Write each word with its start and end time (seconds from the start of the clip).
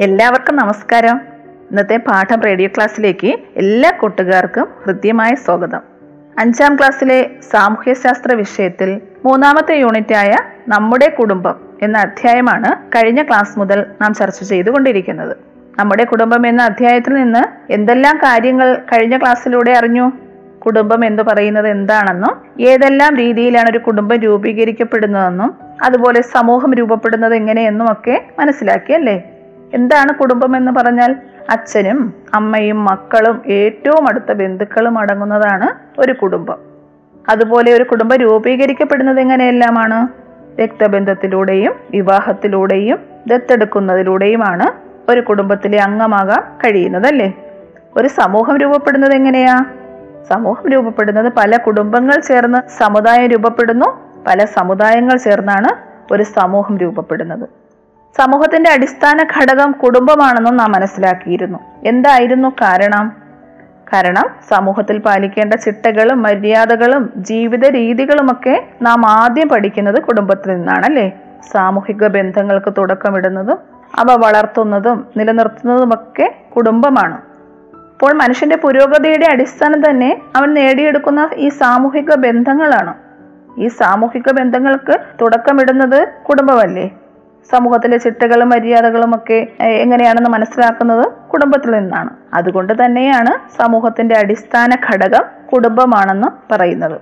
എല്ലാവർക്കും 0.00 0.56
നമസ്കാരം. 0.56 1.20
ഇന്നത്തെ 1.70 1.96
പാഠം 1.96 2.40
റേഡിയോ 2.40 2.68
ക്ലാസ്സിലേക്ക് 2.76 3.34
എല്ലാ 3.56 3.90
കൂട്ടുകാർക്കും 4.00 4.68
ഹൃദ്യമായ 4.84 5.34
സ്വാഗതം. 5.34 5.80
അഞ്ചാം 6.38 6.76
ക്ലാസ്സിലെ 6.76 7.30
സാമൂഹ്യശാസ്ത്ര 7.52 8.34
വിഷയത്തിൽ 8.34 9.00
മൂന്നാമത്തെ 9.24 9.74
യൂണിറ്റായ 9.76 10.36
നമ്മുടെ 10.68 11.08
കുടുംബം 11.08 11.54
എന്ന 11.82 11.98
അധ്യായമാണ് 11.98 12.96
കഴിഞ്ഞ 12.96 13.22
ക്ലാസ് 13.22 13.58
മുതൽ 13.58 13.86
നാം 14.00 14.14
ചർച്ച 14.14 14.42
ചെയ്തുകൊണ്ടിരിക്കുന്നത്. 14.42 15.36
നമ്മുടെ 15.78 16.04
കുടുംബം 16.04 16.46
എന്ന 16.46 16.62
അധ്യായത്തിൽ 16.62 17.14
നിന്ന് 17.14 17.72
എന്തെല്ലാം 17.72 18.16
കാര്യങ്ങൾ 18.16 18.74
കഴിഞ്ഞ 18.74 19.18
ക്ലാസ്സിലൂടെ 19.18 19.72
അറിഞ്ഞു? 19.72 20.12
കുടുംബം 20.58 21.04
എന്ന് 21.04 21.22
പറയുന്നത് 21.22 21.68
എന്താണെന്നും 21.68 22.64
ഏതെല്ലാം 22.66 23.16
രീതിയിലാണ് 23.16 23.70
ഒരു 23.70 23.78
കുടുംബം 23.78 24.16
രൂപീകരിക്കപ്പെടുന്നതെന്നും 24.16 25.54
അതുപോലെ 25.82 26.20
സമൂഹം 26.20 26.74
രൂപപ്പെടുന്നത് 26.74 27.34
എങ്ങനെയെന്നും 27.34 27.92
ഒക്കെ 27.92 28.24
മനസ്സിലാക്കിയല്ലേ 28.38 29.39
എന്താണ് 29.74 30.14
കുടുംബം 30.14 30.56
എന്ന് 30.56 30.72
പറഞ്ഞാൽ 30.72 31.16
അച്ഛനും 31.50 32.14
അമ്മയും 32.34 32.84
മക്കളും 32.84 33.42
ഏറ്റവും 33.46 34.08
അടുത്ത 34.08 34.32
ബന്ധുക്കളും 34.32 34.98
അടങ്ങുന്നതാണ് 34.98 36.00
ഒരു 36.00 36.12
കുടുംബം. 36.12 36.58
അതുപോലെ 37.28 37.72
ഒരു 37.72 37.84
കുടുംബം 37.84 38.16
രൂപീകരിക്കപ്പെടുന്നത് 38.16 39.20
എങ്ങനെയെല്ലാമാണ്? 39.20 40.08
രക്തബന്ധത്തിലൂടെയും 40.60 41.74
വിവാഹത്തിലൂടെയും 41.90 42.98
ദത്തെടുക്കുന്നതിലൂടെയുമാണ് 43.26 44.66
ഒരു 45.10 45.20
കുടുംബത്തിലെ 45.20 45.78
അംഗമാകാൻ 45.78 46.42
കഴിയുന്നതല്ലേ? 46.64 47.32
ഒരു 47.96 48.08
സമൂഹം 48.08 48.56
രൂപപ്പെടുന്നത് 48.56 49.12
എങ്ങനെയാ? 49.12 49.64
സമൂഹം 50.30 50.68
രൂപപ്പെടുന്നത് 50.68 51.32
പല 51.32 51.56
കുടുംബങ്ങൾ 51.56 52.20
ചേർന്ന് 52.20 52.70
സമുദായം 52.78 53.26
രൂപപ്പെടുന്നു 53.26 53.86
പല 54.26 54.44
സമുദായങ്ങൾ 54.44 55.16
ചേർന്നാണ് 55.16 55.68
ഒരു 56.12 56.22
സമൂഹം 56.22 56.78
രൂപപ്പെടുന്നത്. 56.78 57.59
സമൂഹത്തിന്റെ 58.16 58.70
അടിസ്ഥാന 58.70 59.26
ഘടകം 59.38 59.72
കുടുംബമാണെന്നും 59.72 60.56
നാം 60.56 60.72
മനസ്സിലാക്കിയിരുന്നു. 60.72 61.58
എന്തായിരുന്നു 61.84 62.48
കാരണം? 62.48 63.12
കാരണം 63.92 64.30
സമൂഹത്തിൽ 64.48 64.98
പാലിക്കേണ്ട 64.98 65.54
ചിട്ടകളും 65.54 66.22
മര്യാദകളും 66.22 67.12
ജീവിത 67.16 67.66
രീതികളുമൊക്കെ 67.66 68.68
നാം 68.82 69.06
ആദ്യം 69.06 69.48
പഠിക്കുന്നത് 69.48 70.02
കുടുംബത്തിൽ 70.02 70.50
നിന്നാണല്ലേ? 70.50 71.08
സാമൂഹിക 71.52 72.06
ബന്ധങ്ങൾക്ക് 72.06 72.72
തുടക്കമിടുന്നതും 72.78 73.58
അവ 73.98 74.06
വളർത്തുന്നതും 74.24 75.06
നിലനിർത്തുന്നതുമൊക്കെ 75.16 76.34
കുടുംബമാണ്. 76.56 77.14
അപ്പോൾ 77.74 78.12
മനുഷ്യന്റെ 78.12 78.56
പുരോഗതിയുടെ 78.56 79.26
അടിസ്ഥാനം 79.26 79.90
തന്നെ 79.90 80.22
അവൻ 80.36 80.54
നേടിയെടുക്കുന്ന 80.54 81.30
ഈ 81.34 81.48
സാമൂഹിക 81.48 82.14
ബന്ധങ്ങളാണ്. 82.14 82.94
ഈ 83.58 83.68
സാമൂഹിക 83.68 84.30
ബന്ധങ്ങൾക്ക് 84.32 84.98
തുടക്കമിടുന്നത് 85.20 86.08
കുടുംബമല്ലേ? 86.28 86.90
സമൂഹത്തിലെ 87.50 87.96
ചിട്ടകളും 87.96 88.48
മര്യാദകളും 88.48 89.14
ഒക്കെ 89.14 89.46
എങ്ങനെയാണെന്ന് 89.64 90.30
മനസ്സിലാക്കുന്നത് 90.30 91.12
കുടുംബത്തിൽ 91.32 91.70
നിന്നാണ്. 91.70 92.10
അതുകൊണ്ട് 92.34 92.84
തന്നെയാണ് 92.84 93.62
സമൂഹത്തിന്റെ 93.62 94.18
അടിസ്ഥാന 94.18 94.76
ഘടകം 94.90 95.22
കുടുംബമാണെന്ന് 95.52 96.52
പറയുന്നത്. 96.52 97.00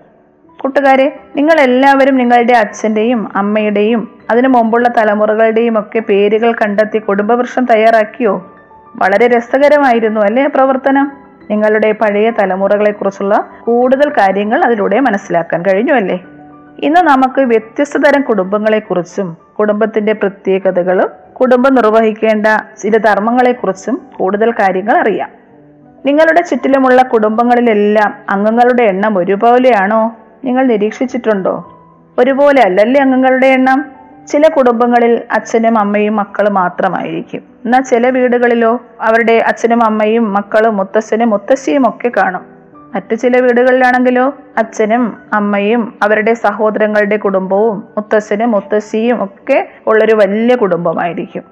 കൂട്ടുകാരെ 0.61 1.21
നിങ്ങൾ 1.37 1.61
എല്ലാവരും 1.61 2.17
നിങ്ങളുടെ 2.17 2.53
അച്ഛന്റെയും 2.53 3.37
അമ്മയുടെയും 3.37 4.19
അതിനു 4.31 4.49
മുമ്പുള്ള 4.49 4.89
തലമുറകളുടെയും 4.89 5.79
ഒക്കെ 5.79 5.99
പേരുകൾ 5.99 6.53
കണ്ടെത്തി 6.53 6.99
കുടുംബവൃക്ഷം 6.99 7.65
തയ്യാറാക്കിയോ? 7.65 8.53
വളരെ 8.97 9.27
രസകരമായിരുന്നു 9.27 10.21
അല്ലേ 10.21 10.47
പ്രവർത്തനം? 10.47 11.13
നിങ്ങളുടെ 11.51 11.93
പഴയ 11.93 12.31
തലമുറകളെക്കുറിച്ചുള്ള 12.31 13.45
കൂടുതൽ 13.65 14.09
കാര്യങ്ങൾ 14.11 14.65
അതിലൂടെ 14.65 15.01
മനസ്സിലാക്കാൻ 15.01 15.63
കഴിഞ്ഞു 15.63 15.93
അല്ലേ? 15.93 16.25
ഇന്ന് 16.79 17.01
നമുക്ക് 17.01 17.41
വ്യത്യസ്ത 17.41 17.97
തരം 17.97 18.23
കുടുംബങ്ങളെക്കുറിച്ചും 18.23 19.48
കുടുംബത്തിന്റെ 19.59 20.13
പ്രത്യേകതകളും 20.13 21.09
കുടുംബം 21.33 21.75
നിർവഹിക്കേണ്ട 21.75 22.47
ചില 22.83 22.97
ധർമ്മങ്ങളെക്കുറിച്ചും 22.97 24.01
കൂടുതൽ 24.17 24.51
കാര്യങ്ങൾ 24.51 24.97
അറിയാം. 24.97 25.29
നിങ്ങളുടെ 26.07 26.43
ചുറ്റിലുമുള്ള 26.43 27.03
കുടുംബങ്ങളിലെല്ലാം 27.03 28.15
അംഗങ്ങളുടെ 28.29 28.83
എണ്ണം 28.83 29.19
ഒരുപോലെയാണോ? 29.19 30.17
നിങ്ങൾ 30.45 30.67
നിരീക്ഷിച്ചിട്ടുണ്ടോ? 30.67 31.75
ഒരുപോലെ 32.19 32.63
അല്ലല്ലേ 32.63 33.01
അംഗങ്ങളുടെ 33.01 33.47
എണ്ണം? 33.47 33.85
ചില 34.29 34.49
കുടുംബങ്ങളിൽ 34.49 35.23
അച്ഛനും 35.33 35.79
അമ്മയും 35.79 36.17
മക്കളും 36.17 36.55
മാത്രമായിരിക്കും. 36.55 37.43
എന്നാൽ 37.65 37.81
ചില 37.81 38.11
വീടുകളിലോ 38.11 38.81
അവരുടെ 39.01 39.33
അച്ഛനും 39.33 39.85
അമ്മയും 39.85 40.33
മക്കളും 40.33 40.77
മുത്തശ്ശനും 40.77 41.31
മുത്തശ്ശിയും 41.31 41.89
ഒക്കെ 41.89 42.11
കാണും. 42.17 42.58
മറ്റു 42.95 43.15
ചില 43.15 43.41
വീടുകളിലാണെങ്കിലോ 43.41 44.35
അച്ഛനും 44.59 45.17
അമ്മയും 45.33 45.99
അവരുടെ 46.03 46.35
സഹോദരങ്ങളുടെ 46.35 47.17
കുടുംബവും 47.17 47.85
മുത്തശ്ശനും 47.97 48.51
മുത്തശ്ശിയും 48.51 49.25
ഒക്കെ 49.25 49.69
ഉള്ളൊരു 49.87 50.13
വലിയ 50.13 50.55
കുടുംബമായിരിക്കും. 50.55 51.43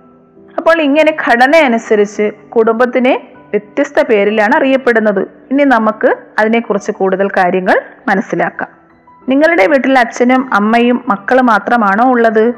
അപ്പോൾ 0.56 0.82
ഇങ്ങനെ 0.82 1.16
ഘടന 1.28 1.56
അനുസരിച്ച് 1.56 2.32
കുടുംബത്തിനെ 2.48 3.28
വ്യത്യസ്ത 3.50 4.02
പേരിലാണ് 4.02 4.54
അറിയപ്പെടുന്നത്. 4.54 5.20
ഇനി 5.50 5.64
നമുക്ക് 5.64 6.16
അതിനെക്കുറിച്ച് 6.38 6.92
കൂടുതൽ 6.92 7.28
കാര്യങ്ങൾ 7.28 7.80
മനസ്സിലാക്കാം. 8.08 8.68
നിങ്ങളുടെ 9.28 9.66
വീട്ടിൽ 9.66 9.98
അച്ഛനും 9.98 10.54
അമ്മയും 10.54 11.04
മക്കൾ 11.08 11.40
മാത്രമാണോ 11.40 12.04
ഉള്ളത്? 12.04 12.54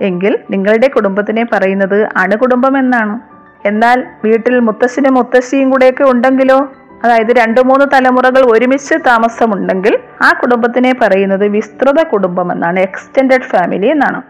എങ്കിൽ 0.00 0.38
നിങ്ങളുടെ 0.50 0.88
കുടുംബത്തിനെ 0.88 1.46
പറയുന്നത് 1.52 2.08
അണുകുടുംബം 2.16 2.78
എന്നാണ്. 2.78 3.20
എന്നാൽ 3.66 4.04
വീട്ടിൽ 4.24 4.58
മുത്തശ്ശനും 4.58 5.14
മുത്തശ്ശിയും 5.14 5.70
കൂടെയൊക്കെ 5.70 6.04
ഉണ്ടെങ്കിലോ? 6.04 6.72
അതായത് 7.04 7.32
രണ്ടു 7.32 7.60
മൂന്ന് 7.60 7.86
തലമുറകൾ 7.94 8.42
ഒരുമിച്ച് 8.50 8.94
താമസമുണ്ടെങ്കിൽ 8.94 9.98
ആ 10.22 10.32
കുടുംബത്തിനെ 10.32 10.92
പറയുന്നത് 11.02 11.44
വിസ്തൃത 11.44 12.02
കുടുംബം 12.02 12.52
എന്നാണ് 12.52 12.80
എക്സ്റ്റെൻഡഡ് 12.80 13.42
ഫാമിലി 13.42 13.86
എന്നാണ്. 13.86 14.22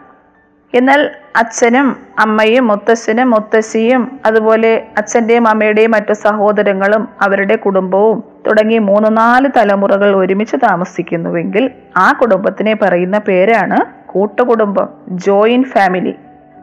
എന്നാൽ 0.75 1.11
അച്ഛനും 1.37 1.97
അമ്മയും 2.19 2.67
മുത്തശ്ശനും 2.67 3.31
മുത്തശ്ശിയും 3.31 4.21
അതുപോലെ 4.27 4.87
അച്ഛന്റെയും 4.99 5.49
അമ്മയുടെയും 5.49 5.91
മറ്റു 5.91 6.13
സഹോദരങ്ങളും 6.13 7.09
അവരുടെ 7.21 7.57
കുടുംബവും 7.57 8.25
തുടങ്ങി 8.47 8.79
മൂന്ന് 8.79 9.17
നാല് 9.17 9.49
തലമുറകൾ 9.57 10.17
ഒരുമിച്ച് 10.17 10.57
താമസിക്കുന്നുവെങ്കിൽ 10.57 11.71
ആ 11.97 12.13
കുടുംബത്തിനെ 12.13 12.75
പറയുന്ന 12.75 13.19
പേരാണ് 13.19 13.79
കൂട്ടുകുടുംബം 14.07 14.89
ജോയിന്റ് 15.09 15.69
ഫാമിലി 15.69 16.15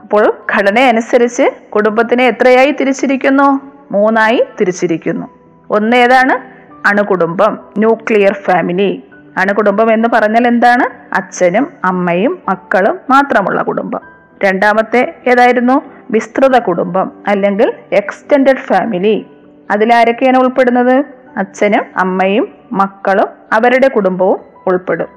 അപ്പോൾ 0.02 0.34
ഘടന 0.56 0.80
അനുസരിച്ച് 0.80 1.52
കുടുംബത്തിനെ 1.70 2.28
എത്രയായി 2.28 2.72
തിരിച്ചിരിക്കുന്നു? 2.72 3.48
മൂന്നായി 3.92 4.46
തിരിച്ചിരിക്കുന്നു. 4.60 5.37
ഒന്ന് 5.70 5.98
ഏതാണ് 5.98 6.58
അണുകുടുംബം 6.88 7.60
ന്യൂക്ലിയർ 7.78 8.34
ഫാമിലി 8.34 9.04
അണുകുടുംബം 9.38 9.94
എന്ന് 9.94 10.10
പറഞ്ഞാൽ 10.14 10.48
എന്താണ്? 10.48 11.16
അച്ഛനും 11.16 11.68
അമ്മയും 11.86 12.40
മക്കളും 12.50 13.00
മാത്രമുള്ള 13.10 13.64
കുടുംബം. 13.64 14.00
രണ്ടാമത്തെ 14.44 15.14
ഏതായിരുന്നു? 15.28 15.82
വിസ്തൃത 16.12 16.60
കുടുംബം 16.60 17.12
അല്ലെങ്കിൽ 17.28 17.74
എക്സ്റ്റെൻഡഡ് 17.92 18.58
ഫാമിലി 18.58 19.26
അതിലാരൊക്കെയാണ് 19.72 20.38
ഉൾപ്പെടുന്നത്? 20.38 21.06
അച്ഛനും 21.38 21.86
അമ്മയും 21.98 22.50
മക്കളും 22.72 23.28
അവരുടെ 23.54 23.88
കുടുംബവും 23.88 24.40
ഉൾപ്പെടും. 24.68 25.08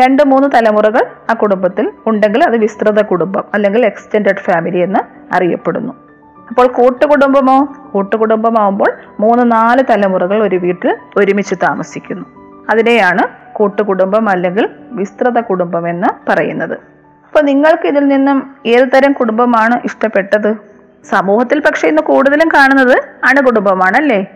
രണ്ട് 0.00 0.22
മൂന്ന് 0.26 0.48
തലമുറകൾ 0.54 1.06
ആ 1.30 1.34
കുടുംബത്തിൽ 1.34 1.92
ഉണ്ടെങ്കിൽ 2.06 2.44
അത് 2.44 2.56
വിസ്തൃത 2.56 3.02
കുടുംബം 3.02 3.44
അല്ലെങ്കിൽ 3.54 3.86
എക്സ്റ്റെൻഡഡ് 3.86 4.36
ഫാമിലി 4.36 4.78
എന്ന് 4.78 5.34
അറിയപ്പെടുന്നു. 5.34 6.07
അപ്പോൾ 6.48 6.66
കൂട്ടുകുടുംബമോ? 6.66 7.74
കൂട്ടുകുടുംബമാവുമ്പോൾ 7.92 8.92
മൂന്ന് 9.20 9.52
നാല് 9.52 9.82
തലമുറകൾ 9.90 10.42
ഒരു 10.42 10.56
വീട്ടിൽ 10.56 10.96
ഒരുമിച്ച് 11.16 11.54
താമസിക്കുന്നു. 11.62 12.24
അതിനെയാണ് 12.70 13.22
കൂട്ടുകുടുംബം 13.52 14.28
അല്ലെങ്കിൽ 14.28 14.68
വിസ്തൃത 14.90 15.40
കുടുംബം 15.40 15.88
എന്ന് 15.88 16.30
പറയുന്നത്. 16.30 16.72
അപ്പോൾ 16.72 17.42
നിങ്ങൾക്ക് 17.42 17.86
ഇതിൽ 17.86 18.08
നിന്നും 18.08 18.54
ഏത് 18.66 18.88
തരം 18.94 19.12
കുടുംബമാണ് 19.12 19.80
ഇഷ്ടപ്പെട്ടത്? 19.84 20.56
സമൂഹത്തിൽ 21.10 21.60
പക്ഷേ 21.60 21.88
ഇന്ന് 21.88 22.02
കൂടുതലും 22.02 22.48
കാണുന്നത് 22.48 22.98
അണുകുടുംബമാണല്ലേ? 23.24 24.26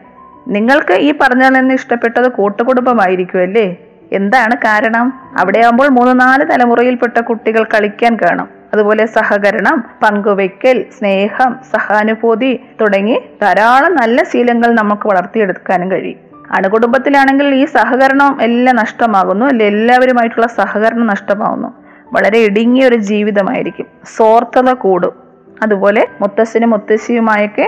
നിങ്ങൾക്ക് 0.49 0.93
ഈ 0.93 1.15
പറഞ്ഞതിൽ 1.21 1.53
നിന്ന് 1.53 1.75
ഇഷ്ടപ്പെട്ടത് 1.75 2.29
കൂട്ടുകുടുംബമായിരിക്കും 2.29 3.41
അല്ലേ 3.41 3.77
എന്താണ് 4.13 4.57
കാരണം? 4.57 5.13
അവിടെ 5.39 5.59
ആകുമ്പോൾ 5.59 5.89
മൂന്ന് 5.89 6.21
നാല് 6.21 6.45
തലമുറയിൽപ്പെട്ട 6.51 7.21
കുട്ടികൾ 7.21 7.65
കളിക്കാൻ 7.65 8.17
കാണും. 8.17 8.62
അതുപോലെ 8.73 9.07
സഹകരണം 9.07 9.85
പങ്കുവെക്കൽ 10.03 10.85
സ്നേഹം 10.99 11.57
സഹാനുഭൂതി 11.73 12.61
തുടങ്ങി 12.81 13.23
ധാരാളം 13.43 13.97
നല്ല 13.97 14.23
ശീലങ്ങൾ 14.23 14.73
നമുക്ക് 14.73 15.07
വളർത്തിയെടുക്കാനും 15.07 15.91
കഴിയും. 15.91 16.19
അണുകുടുംബത്തിലാണെങ്കിൽ 16.51 17.55
ഈ 17.55 17.65
സഹകരണം 17.65 18.43
എല്ലാം 18.43 18.77
നഷ്ടമാകുന്നു 18.77 19.47
അല്ലെ 19.47 19.67
എല്ലാവരുമായിട്ടുള്ള 19.67 20.47
സഹകരണം 20.47 21.07
നഷ്ടമാകുന്നു 21.07 21.75
വളരെ 22.13 22.39
ഇടുങ്ങിയ 22.39 22.89
ഒരു 22.89 22.97
ജീവിതമായിരിക്കും. 22.97 23.87
സ്വാർത്ഥത 24.17 24.73
കൂടും. 24.73 25.15
അതുപോലെ 25.63 26.09
മുത്തശ്ശനും 26.21 26.71
മുത്തശ്ശിയുമായൊക്കെ 26.71 27.67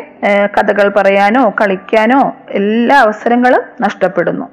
കഥകൾ 0.56 0.88
പറയാനോ 0.96 1.54
കളിക്കാനോ 1.60 2.36
എല്ലാ 2.50 2.96
അവസരങ്ങളും 3.00 3.62
നഷ്ടപ്പെടുന്നു. 3.80 4.46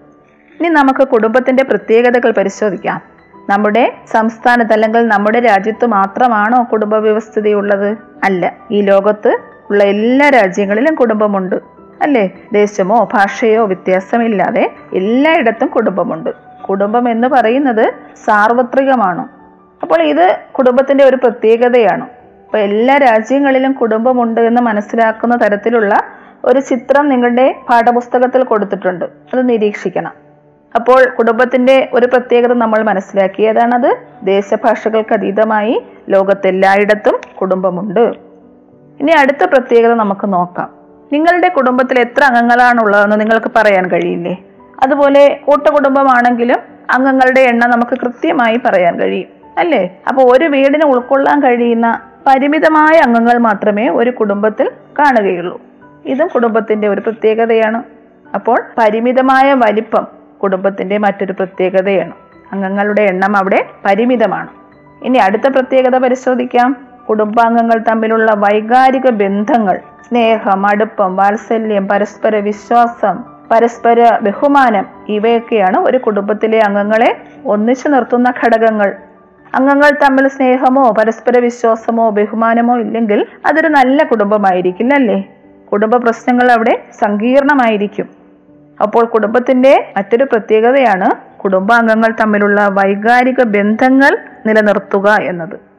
ഇനി 0.59 0.69
നമുക്ക് 0.69 1.07
കുടുംബത്തിന്റെ 1.07 1.63
പ്രത്യേകതകൾ 1.63 2.31
പരിശോധിക്കാം. 2.31 3.10
നമ്മുടെ 3.51 3.93
സംസ്ഥാനത്ത് 4.11 4.73
അല്ലെങ്കിൽ 4.73 5.07
നമ്മുടെ 5.07 5.39
രാജ്യത്ത് 5.39 5.85
മാത്രമാണോ 5.85 6.67
കുടുംബ 6.71 6.95
വ്യവസ്ഥതയുള്ളത് 6.95 7.97
അല്ല. 8.23 8.53
ഈ 8.71 8.81
ലോകത്ത് 8.81 9.37
ഉള്ള 9.69 9.83
എല്ലാ 9.83 10.29
രാജ്യങ്ങളിലും 10.29 10.95
കുടുംബമുണ്ട്. 10.95 11.55
അല്ലേ? 12.01 12.29
ദേശമോ 12.53 13.09
ഭാഷയോ 13.13 13.65
വ്യത്യാസമില്ലാതെ 13.65 14.73
എല്ലായിടത്തും 14.93 15.67
കുടുംബമുണ്ട്. 15.67 16.29
കുടുംബം 16.69 17.09
എന്ന് 17.09 17.27
പറയുന്നത് 17.27 17.93
സാർവത്രികമാണ്. 18.25 19.27
അപ്പോൾ 19.81 20.01
ഇത് 20.01 20.37
കുടുംബത്തിന്റെ 20.51 21.03
ഒരു 21.03 21.15
പ്രത്യേകതയാണ്. 21.15 22.03
അപ്പൊ 22.45 22.57
എല്ലാ 22.57 22.97
രാജ്യങ്ങളിലും 22.97 23.71
കുടുംബമുണ്ട് 23.71 24.41
എന്ന് 24.41 24.61
മനസ്സിലാക്കുന്ന 24.61 25.35
തരത്തിലുള്ള 25.35 26.01
ഒരു 26.45 26.59
ചിത്രം 26.59 27.09
നിങ്ങളുടെ 27.09 27.55
പാഠപുസ്തകത്തിൽ 27.69 28.43
കൊടുത്തിട്ടുണ്ട്. 28.43 29.05
അത് 29.05 29.49
നിരീക്ഷിക്കണം. 29.49 30.20
അപ്പോൾ 30.75 31.09
കുടുംബത്തിന്റെ 31.09 31.89
ഒരു 31.93 32.05
പ്രത്യേകത 32.05 32.53
നമ്മൾ 32.53 32.81
മനസ്സിലാക്കി. 32.81 33.41
ഏതാണത്? 33.41 33.97
ദേശഭാഷകൾക്ക് 34.23 35.13
അതീതമായി 35.13 35.83
ലോകത്തെല്ലായിടത്തും 36.09 37.19
കുടുംബമുണ്ട്. 37.41 37.99
ഇനി 38.99 39.11
അടുത്ത 39.11 39.43
പ്രത്യേകത 39.43 39.93
നമുക്ക് 39.93 40.33
നോക്കാം. 40.33 40.69
നിങ്ങളുടെ 41.13 41.47
കുടുംബത്തിൽ 41.47 41.99
എത്ര 41.99 42.23
അംഗങ്ങളാണുള്ളതെന്ന് 42.23 43.19
നിങ്ങൾക്ക് 43.19 43.51
പറയാൻ 43.55 43.85
കഴിയില്ലേ? 43.87 44.37
അതുപോലെ 44.83 45.39
കൂട്ടുകുടുംബമാണെങ്കിലും 45.45 46.59
അംഗങ്ങളുടെ 46.91 47.41
എണ്ണം 47.41 47.69
നമുക്ക് 47.69 47.97
കൃത്യമായി 47.97 48.59
പറയാൻ 48.65 48.99
കഴിയും 48.99 49.29
അല്ലേ? 49.57 49.97
അപ്പോൾ 50.07 50.37
ഒരു 50.37 50.45
വീടിന് 50.45 50.85
ഉൾക്കൊള്ളാൻ 50.85 51.43
കഴിയുന്ന 51.43 52.01
പരിമിതമായ 52.27 52.97
അംഗങ്ങൾ 52.97 53.37
മാത്രമേ 53.37 53.89
ഒരു 53.89 54.09
കുടുംബത്തിൽ 54.09 54.71
കാണുകയുള്ളൂ. 54.99 55.61
ഇതും 56.05 56.27
കുടുംബത്തിന്റെ 56.27 56.87
ഒരു 56.87 57.01
പ്രത്യേകതയാണ്. 57.01 57.83
അപ്പോൾ 58.35 58.61
പരിമിതമായ 58.77 59.53
വലിപ്പം 59.53 60.20
കുടുംബത്തിന്റെ 60.43 60.97
മറ്റൊരു 60.97 61.31
പ്രത്യേകതയാണ്. 61.31 62.13
അംഗങ്ങളുടെ 62.51 63.01
എണ്ണം 63.01 63.37
അവിടെ 63.37 63.65
പരിമിതമാണ്. 63.85 64.49
ഇനി 65.05 65.17
അടുത്ത 65.17 65.47
പ്രത്യേകത 65.47 65.97
പരിശോധിക്കാം. 65.97 66.75
കുടുംബാംഗങ്ങൾ 67.09 67.83
തമ്മിലുള്ള 67.89 68.31
വൈകാരിക 68.33 69.09
ബന്ധങ്ങൾ 69.09 69.79
സ്നേഹം 70.07 70.67
അടുപ്പം 70.67 71.15
വാത്സല്യം 71.15 71.87
പരസ്പര 71.87 72.35
വിശ്വാസം 72.35 73.23
പരസ്പര 73.51 74.19
ബഹുമാനം 74.21 74.85
ഇവയൊക്കെയാണ് 75.09 75.77
ഒരു 75.77 75.97
കുടുംബത്തിലെ 75.97 76.59
അംഗങ്ങളെ 76.59 77.09
ഒന്നിച്ചു 77.45 77.87
നിർത്തുന്ന 77.87 78.33
ഘടകങ്ങൾ. 78.43 78.95
അംഗങ്ങൾ 79.55 79.89
തമ്മിൽ 80.03 80.27
സ്നേഹമോ 80.27 80.91
പരസ്പര 80.91 81.39
വിശ്വാസമോ 81.39 82.09
ബഹുമാനമോ 82.09 82.77
ഇല്ലെങ്കിൽ 82.77 83.25
അതൊരു 83.45 83.67
നല്ല 83.67 84.03
കുടുംബമായിരിക്കില്ല 84.03 84.93
അല്ലേ 84.93 85.17
കുടുംബ 85.71 85.95
പ്രശ്നങ്ങൾ 85.95 86.51
അവിടെ 86.51 86.83
സങ്കീർണമായിരിക്കും. 86.99 88.20
അപ്പോൾ 88.81 89.05
കുടുംബത്തിന്റെ 89.05 89.93
മറ്റൊരു 89.97 90.23
പ്രത്യേകതയാണ് 90.23 91.39
കുടുംബാംഗങ്ങൾ 91.39 92.13
തമ്മിലുള്ള 92.21 92.67
വൈകാരിക 92.67 93.43
ബന്ധങ്ങൾ 93.43 94.17
നിലനിർത്തുക 94.45 95.09
എന്നത്. 95.09 95.71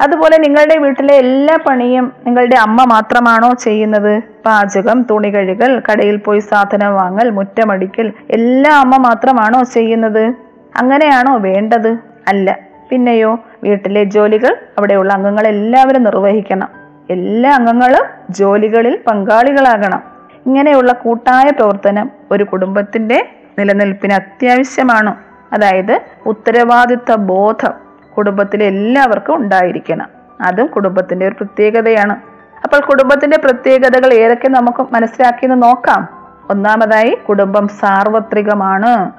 അതുപോലെ 0.00 0.38
നിങ്ങളുടെ 0.38 0.78
വീട്ടിലെ 0.78 1.14
എല്ലാ 1.14 1.58
പണിയും 1.66 2.12
നിങ്ങളുടെ 2.26 2.56
അമ്മ 2.56 2.84
മാത്രമാണോ 2.84 3.54
ചെയ്യുന്നത്? 3.54 4.22
പാചകം 4.46 5.06
തുണി 5.10 5.28
കഴുകൽ 5.28 5.82
കടയിൽ 5.92 6.16
പോയി 6.16 6.38
സാധനം 6.38 6.94
വാങ്ങൽ 6.94 7.30
മുറ്റമടിക്കൽ 7.30 8.12
എല്ലാം 8.30 8.80
അമ്മ 8.80 8.96
മാത്രമാണോ 8.96 9.62
ചെയ്യുന്നത്? 9.62 10.34
അങ്ങനെയാണോ 10.76 11.38
വേണ്ടത്? 11.38 11.96
അല്ല. 12.28 12.58
പിന്നെയോ 12.90 13.40
വീട്ടിലെ 13.62 14.04
ജോലികൾ 14.04 14.56
അവിടെയുള്ള 14.78 15.12
അംഗങ്ങൾ 15.12 15.46
എല്ലാവരും 15.46 16.02
നിർവഹിക്കണം. 16.02 16.68
എല്ലാ 17.10 17.54
അംഗങ്ങളും 17.54 18.04
ജോലികളിൽ 18.30 18.98
പങ്കാളികളാകണം. 19.06 20.13
ഇങ്ങനെയുള്ള 20.46 20.92
കൂട്ടായ 20.92 21.50
പ്രവർത്തനം 21.50 22.10
ഒരു 22.30 22.44
കുടുംബത്തിന്റെ 22.44 23.28
നിലനിൽപ്പിന് 23.58 24.12
അത്യാവശ്യമാണ്. 24.12 25.14
അതായത് 25.52 26.00
ഉത്തരവാദിത്ത 26.26 27.14
ബോധം 27.14 27.72
കുടുംബത്തിലെ 28.16 28.66
എല്ലാവർക്കും 28.66 29.36
ഉണ്ടായിരിക്കണം. 29.36 30.06
അതും 30.40 30.66
കുടുംബത്തിന്റെ 30.66 31.26
ഒരു 31.28 31.34
പ്രത്യേകതയാണ്. 31.34 32.16
അപ്പോൾ 32.64 32.80
കുടുംബത്തിന്റെ 32.80 33.36
പ്രത്യേകതകൾ 33.36 34.14
ഏതൊക്കെ 34.14 34.48
നമുക്ക് 34.48 34.86
മനസ്സിലാക്കിയെന്ന് 34.94 35.62
നോക്കാം. 35.62 36.08
ഒന്നാമതായി 36.50 37.18
കുടുംബം 37.28 37.68
സാർവത്രികമാണ്. 37.68 39.10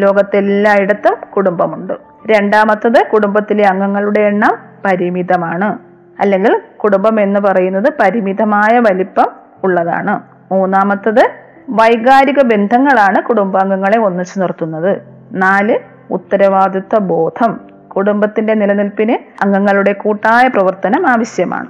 ലോകത്തെല്ലായിടത്തും 0.00 1.16
കുടുംബമുണ്ട്. 1.30 1.92
രണ്ടാമത്തത് 2.26 3.06
കുടുംബത്തിലെ 3.12 3.66
അംഗങ്ങളുടെ 3.66 4.20
എണ്ണം 4.20 4.58
പരിമിതമാണ്. 4.84 5.78
അല്ലെങ്കിൽ 6.20 6.60
കുടുംബം 6.82 7.20
എന്ന് 7.20 7.40
പറയുന്നത് 7.40 7.92
പരിമിതമായ 8.00 8.78
വലിപ്പം 8.78 9.28
ഉള്ളതാണ്. 9.64 10.31
മൂന്നാമത്തത് 10.52 11.24
വൈകാരിക 11.68 12.42
ബന്ധങ്ങളാണ് 12.42 13.22
കുടുംബാംഗങ്ങളെ 13.22 13.98
ഒന്നിച്ചു 13.98 14.40
നിർത്തുന്നത്. 14.40 15.02
നാല് 15.32 15.78
ഉത്തരവാദിത്വ 16.10 16.98
ബോധം. 16.98 17.60
കുടുംബത്തിന്റെ 17.88 18.54
നിലനിൽപ്പിന് 18.54 19.44
അംഗങ്ങളുടെ 19.44 19.92
കൂട്ടായ 19.92 20.48
പ്രവർത്തനം 20.48 21.06
ആവശ്യമാണ്. 21.06 21.66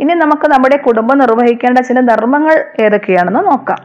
ഇനി 0.00 0.14
നമുക്ക് 0.14 0.48
നമ്മുടെ 0.48 0.76
കുടുംബം 0.76 1.18
നിർവഹിക്കേണ്ട 1.18 1.78
ചില 1.78 2.00
ധർമ്മങ്ങൾ 2.00 2.64
ഏതൊക്കെയാണെന്ന് 2.80 3.46
നോക്കാം. 3.46 3.78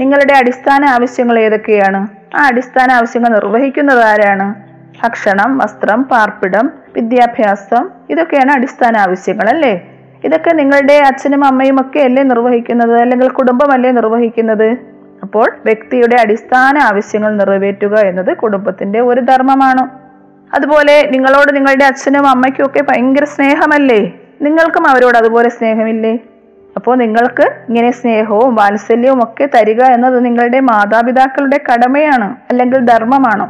നിങ്ങളുടെ 0.00 0.34
അടിസ്ഥാന 0.34 0.84
ആവശ്യങ്ങൾ 0.84 1.38
ഏതൊക്കെയാണ്? 1.38 2.08
ആ 2.36 2.46
അടിസ്ഥാന 2.46 2.92
ആവശ്യങ്ങൾ 2.92 3.28
നിർവഹിക്കുന്നത് 3.28 4.02
ആരാണ്? 4.04 4.68
ഭക്ഷണം 5.04 5.58
വസ്ത്രം 5.58 6.02
പാർപ്പിടം 6.02 6.70
വിദ്യാഭ്യാസം 6.94 7.90
ഇതൊക്കെയാണ് 8.10 8.50
അടിസ്ഥാന 8.50 8.96
ആവശ്യങ്ങൾ 8.96 9.48
അല്ലേ 9.48 9.97
ഇതൊക്കെ 10.24 10.50
നിങ്ങളുടെ 10.50 10.92
അച്ഛനും 10.92 11.44
അമ്മയും 11.44 11.80
ഒക്കെ 11.80 12.00
അല്ലേ 12.00 12.22
നിർവഹിക്കുന്നത്? 12.22 12.96
അല്ലെങ്കിൽ 12.96 13.28
കുടുംബമല്ലേ 13.28 13.90
നിർവഹിക്കുന്നത്? 13.90 14.76
അപ്പോൾ 15.22 15.50
വ്യക്തിയുടെ 15.64 16.16
അടിസ്ഥാന 16.16 16.78
ആവശ്യങ്ങൾ 16.78 17.36
നിറവേറ്റുക 17.36 17.94
എന്നത് 17.98 18.36
കുടുംബത്തിന്റെ 18.36 19.00
ഒരു 19.00 19.20
ധർമ്മമാണ്. 19.20 19.88
അതുപോലെ 20.54 21.08
നിങ്ങളോട് 21.10 21.56
നിങ്ങളുടെ 21.56 21.84
അച്ഛനും 21.84 22.26
അമ്മയ്ക്കും 22.28 22.66
ഒക്കെ 22.66 22.82
ഭയങ്കര 22.82 23.24
സ്നേഹമല്ലേ? 23.24 24.12
നിങ്ങൾക്കും 24.42 24.86
അവരോട് 24.88 25.18
അതുപോലെ 25.18 25.48
സ്നേഹമില്ലേ? 25.48 26.18
അപ്പോൾ 26.76 26.96
നിങ്ങൾക്ക് 26.96 27.42
ഇങ്ങനെ 27.42 27.90
സ്നേഹവും 27.90 28.54
വാത്സല്യവും 28.54 29.22
ഒക്കെ 29.22 29.48
തരിക 29.54 29.82
എന്നത് 29.82 30.24
നിങ്ങളുടെ 30.24 30.60
മാതാപിതാക്കളുടെ 30.60 31.60
കടമയാണ് 31.72 32.36
അല്ലെങ്കിൽ 32.50 32.78
ധർമ്മമാണ്. 32.78 33.48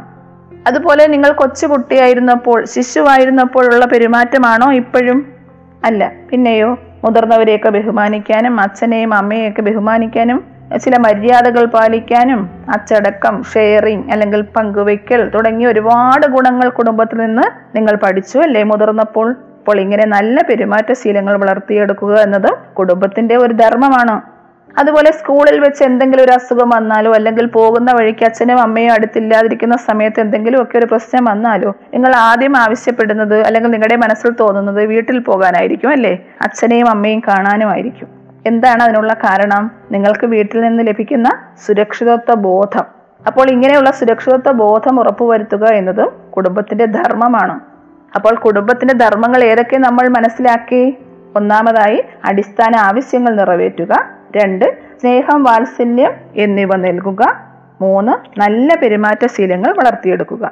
അതുപോലെ 0.67 1.07
നിങ്ങൾ 1.07 1.31
കൊച്ചു 1.31 1.65
കൊച്ചുകുട്ടിയായിരുന്നപ്പോൾ 1.65 2.65
ശിശുവായിരുന്നപ്പോഴുള്ള 2.65 3.85
പെരുമാറ്റമാണോ 3.85 4.71
ഇപ്പോഴും? 4.71 5.38
അല്ല 5.83 6.01
പിന്നെയോ 6.29 6.69
മുതിർന്നവരെയൊക്കെ 7.03 7.69
ബഹുമാനിക്കാനും 7.69 8.59
അച്ഛനെയും 8.61 9.13
അമ്മയെയൊക്കെ 9.13 9.61
ബഹുമാനിക്കാനും 9.61 10.39
ചില 10.77 10.95
മര്യാദകൾ 10.97 11.65
പാലിക്കാനും 11.65 12.41
അച്ചടക്കം 12.69 13.35
ഷെയറിങ് 13.53 14.05
അല്ലെങ്കിൽ 14.11 14.41
പങ്കുവയ്ക്കൽ 14.55 15.29
തുടങ്ങിയ 15.35 15.67
ഒരുപാട് 15.67 16.27
ഗുണങ്ങൾ 16.27 16.69
കുടുംബത്തിൽ 16.69 17.17
നിന്ന് 17.17 17.45
നിങ്ങൾ 17.75 17.95
പഠിച്ചു 18.03 18.37
അല്ലേ? 18.39 18.63
മുതിർന്നപ്പോൾ 18.63 19.29
അപ്പോൾ 19.59 19.79
ഇങ്ങനെ 19.81 20.05
നല്ല 20.07 20.41
പെരുമാറ്റശീലങ്ങൾ 20.49 21.35
വളർത്തിയെടുക്കുക 21.37 22.13
എന്നതും 22.25 22.55
കുടുംബത്തിന്റെ 22.73 23.35
ഒരു 23.37 23.53
ധർമ്മമാണ്. 23.53 24.15
അതുപോലെ 24.77 25.11
സ്കൂളിൽ 25.11 25.59
വെച്ച് 25.59 25.83
എന്തെങ്കിലും 25.83 26.23
ഒരു 26.23 26.31
അസുഖം 26.31 26.69
വന്നാലോ 26.69 27.11
അല്ലെങ്കിൽ 27.13 27.45
പോകുന്ന 27.45 27.91
വഴിക്ക് 27.91 28.25
അച്ഛനും 28.25 28.61
അമ്മയും 28.61 28.93
അടുത്തില്ലാതിരിക്കുന്ന 28.93 29.77
സമയത്ത് 29.77 30.19
എന്തെങ്കിലും 30.19 30.63
ഒക്കെ 30.63 30.77
ഒരു 30.77 30.85
പ്രശ്നം 30.85 31.25
വന്നാലോ 31.25 31.75
നിങ്ങൾ 31.93 32.15
ആദ്യം 32.15 32.57
ആവശ്യപ്പെടുന്നത് 32.57 33.41
അല്ലെങ്കിൽ 33.41 33.69
നിങ്ങളുടെ 33.69 33.95
മനസ്സിൽ 33.95 34.29
തോന്നുന്നത് 34.39 34.85
വീട്ടിൽ 34.85 35.19
പോകാനായിരിക്കും 35.19 35.89
അല്ലേ? 35.89 36.19
അച്ഛനെയും 36.41 36.89
അമ്മയും 36.89 37.19
കാണാനുമായിരിക്കും. 37.19 38.07
എന്താണ് 38.45 38.83
അതിനുള്ള 38.83 39.13
കാരണം? 39.13 39.71
നിങ്ങൾക്ക് 39.91 40.25
വീട്ടിൽ 40.25 40.61
നിന്ന് 40.61 40.87
ലഭിക്കുന്ന 40.87 41.29
സുരക്ഷിതത്വ 41.65 42.33
ബോധം. 42.33 42.83
അപ്പോൾ 43.27 43.49
ഇങ്ങനെയുള്ള 43.49 43.91
സുരക്ഷിതത്വ 43.91 44.51
ബോധം 44.51 44.99
ഉറപ്പുവരുത്തുക 44.99 45.65
എന്നതും 45.65 46.09
കുടുംബത്തിന്റെ 46.29 46.85
ധർമ്മമാണ്. 46.85 47.59
അപ്പോൾ 48.15 48.35
കുടുംബത്തിന്റെ 48.35 48.93
ധർമ്മങ്ങൾ 48.93 49.43
ഏതൊക്കെ 49.43 49.77
നമ്മൾ 49.77 50.07
മനസ്സിലാക്കി? 50.07 50.97
ഒന്നാമതായി 51.35 52.03
അടിസ്ഥാന 52.25 52.75
ആവശ്യങ്ങൾ 52.75 53.35
നിറവേറ്റുക 53.35 54.18
രണ്ട് 54.35 54.77
സ്നേഹം 55.01 55.43
വാത്സല്യം 55.43 56.11
എന്നിവ 56.35 56.75
നൽകുക. 56.75 57.49
മൂന്ന് 57.81 58.39
നല്ല 58.39 58.75
പെരുമാറ്റശീലങ്ങൾ 58.75 59.71
വളർത്തിയെടുക്കുക. 59.71 60.51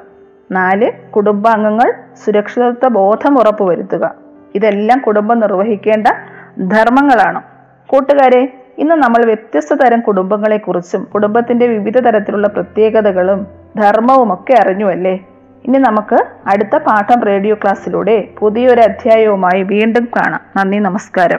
നാല് 0.52 0.92
കുടുംബാംഗങ്ങൾ 1.10 1.92
സുരക്ഷിതത്വ 2.24 2.88
ബോധം 2.88 3.38
ഉറപ്പുവരുത്തുക. 3.38 4.14
ഇതെല്ലാം 4.54 4.98
കുടുംബം 4.98 5.40
നിർവഹിക്കേണ്ട 5.40 6.06
ധർമ്മങ്ങളാണ്. 6.60 7.42
കൂട്ടുകാരെ 7.86 8.52
ഇന്ന് 8.78 8.94
നമ്മൾ 8.94 9.24
വ്യത്യസ്ത 9.24 9.74
തരം 9.74 10.00
കുടുംബങ്ങളെക്കുറിച്ചും 10.00 11.04
കുടുംബത്തിന്റെ 11.04 11.66
വിവിധ 11.66 11.98
തരത്തിലുള്ള 11.98 12.46
പ്രത്യേകതകളും 12.48 13.46
ധർമ്മവും 13.76 14.32
ഒക്കെ 14.32 14.54
അറിഞ്ഞു 14.54 14.86
അല്ലേ? 14.86 15.14
ഇനി 15.64 15.78
നമുക്ക് 15.78 16.18
അടുത്ത 16.46 16.76
പാഠം 16.76 17.20
റേഡിയോ 17.20 17.54
ക്ലാസ്സിലൂടെ 17.54 18.28
പുതിയൊരു 18.38 18.80
അധ്യായവുമായി 18.80 19.62
വീണ്ടും 19.62 20.08
കാണാം. 20.16 20.40
നന്ദി 20.56 20.78
നമസ്കാരം. 20.78 21.38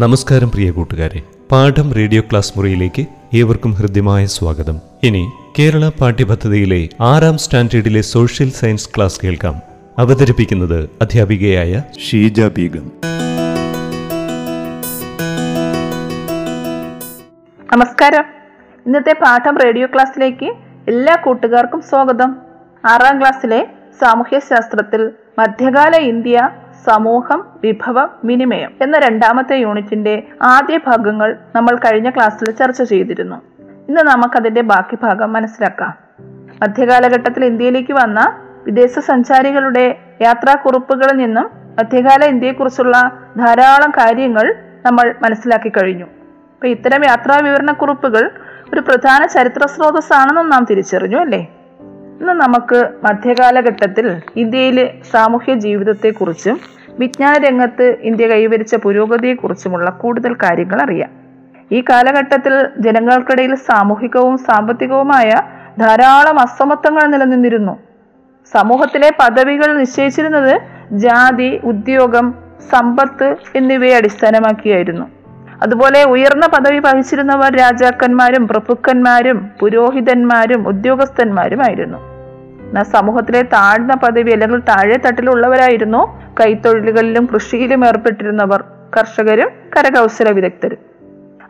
നമസ്കാരം 0.00 0.50
പ്രിയ 0.50 0.70
കൂട്ടുകാരെ. 0.70 1.22
പാഠം 1.50 1.92
റേഡിയോ 1.92 2.22
ക്ലാസ് 2.22 2.52
മുറിയിലേക്ക് 2.56 3.06
ഏവർക്കും 3.34 3.72
ഹൃദ്യമായ 3.72 4.26
സ്വാഗതം. 4.26 4.80
ഇനി 5.02 5.30
കേരള 5.58 5.90
പാഠ്യപദ്ധതിയിലെ 6.00 6.88
ആറാം 7.00 7.38
സ്റ്റാൻഡേർഡിലെ 7.38 8.00
സോഷ്യൽ 8.00 8.50
സയൻസ് 8.50 8.88
ക്ലാസ് 8.96 9.20
കേൾക്കാം. 9.24 9.54
അവതരിപ്പിക്കുന്നത് 9.98 10.90
അധ്യാപികയായ 11.02 11.82
ഷീജ 12.10 12.40
ബീഗം. 12.40 12.92
നമസ്കാരം. 17.72 18.24
ഇന്നത്തെ 18.86 19.12
പാഠം 19.12 19.58
റേഡിയോ 19.58 19.86
ക്ലാസ്സിലേക്ക് 19.86 20.54
എല്ലാ 20.88 21.16
കൂട്ടുകാർക്കും 21.24 21.80
സ്വാഗതം. 21.80 22.36
ആറാം 22.84 23.20
ക്ലാസ്സിലെ 23.20 23.66
സാമൂഹ്യശാസ്ത്രത്തിൽ 24.00 25.10
മധ്യകാല 25.38 25.96
ഇന്ത്യ 25.96 26.50
സമൂഹം 26.86 27.44
വിഭവം 27.62 28.10
വിനിമയം 28.24 28.70
എന്ന 28.82 28.98
രണ്ടാമത്തെ 28.98 29.56
യൂണിറ്റിന്റെ 29.56 30.22
ആദ്യ 30.42 30.78
ഭാഗങ്ങൾ 30.86 31.36
നമ്മൾ 31.54 31.76
കഴിഞ്ഞ 31.76 32.10
ക്ലാസ്സിൽ 32.10 32.50
ചർച്ച 32.50 32.82
ചെയ്തിരുന്നു. 32.82 33.36
ഇന്ന് 33.88 34.00
നമുക്കതിന്റെ 34.00 34.60
ബാക്കി 34.60 34.98
ഭാഗം 35.02 35.32
മനസ്സിലാക്കാം. 35.32 35.94
മധ്യകാലഘട്ടത്തിൽ 36.62 37.44
ഇന്ത്യയിലേക്ക് 37.44 37.92
വന്ന 37.92 38.36
വിദേശ 38.66 38.98
സഞ്ചാരികളുടെ 38.98 39.96
യാത്രാക്കുറിപ്പുകളിൽ 40.20 41.16
നിന്നും 41.16 41.50
മധ്യകാല 41.78 42.24
ഇന്ത്യയെക്കുറിച്ചുള്ള 42.24 43.18
ധാരാളം 43.38 43.90
കാര്യങ്ങൾ 43.90 44.54
നമ്മൾ 44.86 45.14
മനസ്സിലാക്കി 45.22 45.68
കഴിഞ്ഞു. 45.68 46.04
അപ്പൊ 46.04 46.66
ഇത്തരം 46.66 47.04
യാത്രാ 47.04 47.36
വിവരണക്കുറിപ്പുകൾ 47.36 48.30
ഒരു 48.74 48.80
പ്രധാന 48.80 49.26
ചരിത്ര 49.26 49.66
സ്രോതസ്സാണെന്നും 49.66 50.50
നാം 50.50 50.66
തിരിച്ചറിഞ്ഞു 50.70 51.18
അല്ലേ? 51.18 51.48
ഇന്ന് 52.20 52.32
നമുക്ക് 52.32 52.88
മധ്യകാലഘട്ടത്തിൽ 53.04 54.20
ഇന്ത്യയിലെ 54.36 54.94
സാമൂഹ്യ 55.10 55.54
ജീവിതത്തെക്കുറിച്ചും 55.54 56.60
വിജ്ഞാന 56.98 57.36
രംഗത്ത് 57.36 57.96
ഇന്ത്യ 58.00 58.26
കൈവരിച്ച 58.26 58.74
പുരോഗതിയെക്കുറിച്ചുമുള്ള 58.74 59.90
കൂടുതൽ 59.90 60.34
കാര്യങ്ങൾ 60.34 60.82
അറിയാം. 60.82 61.10
ഈ 61.72 61.80
കാലഘട്ടത്തിൽ 61.80 62.68
ജനങ്ങൾക്കിടയിൽ 62.78 63.54
സാമൂഹികവും 63.54 64.38
സാമ്പത്തികവുമായ 64.38 65.30
ധാരാളം 65.78 66.40
അസമത്വങ്ങൾ 66.40 67.06
നിലനിന്നിരുന്നു. 67.06 67.78
സമൂഹത്തിലെ 68.52 69.10
പദവികൾ 69.20 69.78
നിശ്ചയിച്ചിരുന്നത് 69.78 70.60
ജാതി 70.92 71.60
ഉദ്യോഗം 71.64 72.34
സമ്പത്ത് 72.70 73.36
എന്നിവയെ 73.54 73.96
അടിസ്ഥാനമാക്കിയായിരുന്നു. 73.96 75.10
അതുപോലെ 75.62 76.04
ഉയർന്ന 76.04 76.46
പദവി 76.46 76.78
വഹിച്ചിരുന്നവർ 76.78 77.56
രാജാക്കന്മാരും 77.56 78.48
പ്രഭുക്കന്മാരും 78.48 79.50
പുരോഹിതന്മാരും 79.60 80.68
ഉദ്യോഗസ്ഥന്മാരുമായിരുന്നു 80.68 82.09
എന്നാൽ 82.70 82.84
സമൂഹത്തിലെ 82.84 83.42
താഴ്ന്ന 83.42 83.94
പദവി 83.94 84.30
അല്ലെങ്കിൽ 84.30 84.60
താഴെ 84.60 84.96
തട്ടിലുള്ളവരായിരുന്നു 84.96 86.22
കൈത്തൊഴിലുകളിലും 86.40 87.28
കൃഷിയിലും 87.34 87.86
ഏർപ്പെട്ടിരുന്നവർ. 87.86 88.64
കർഷകരും 88.96 89.48
കരകൗശല 89.76 90.30
വിദഗ്ധരും. 90.32 90.78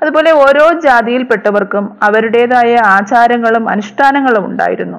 അതുപോലെ 0.02 0.30
ഓരോ 0.32 0.80
ജാതിയിൽപ്പെട്ടവർക്കും 0.80 1.96
അവരുടേതായ 2.02 2.76
ആചാരങ്ങളും 2.76 3.68
അനുഷ്ഠാനങ്ങളും 3.68 4.46
ഉണ്ടായിരുന്നു. 4.46 4.98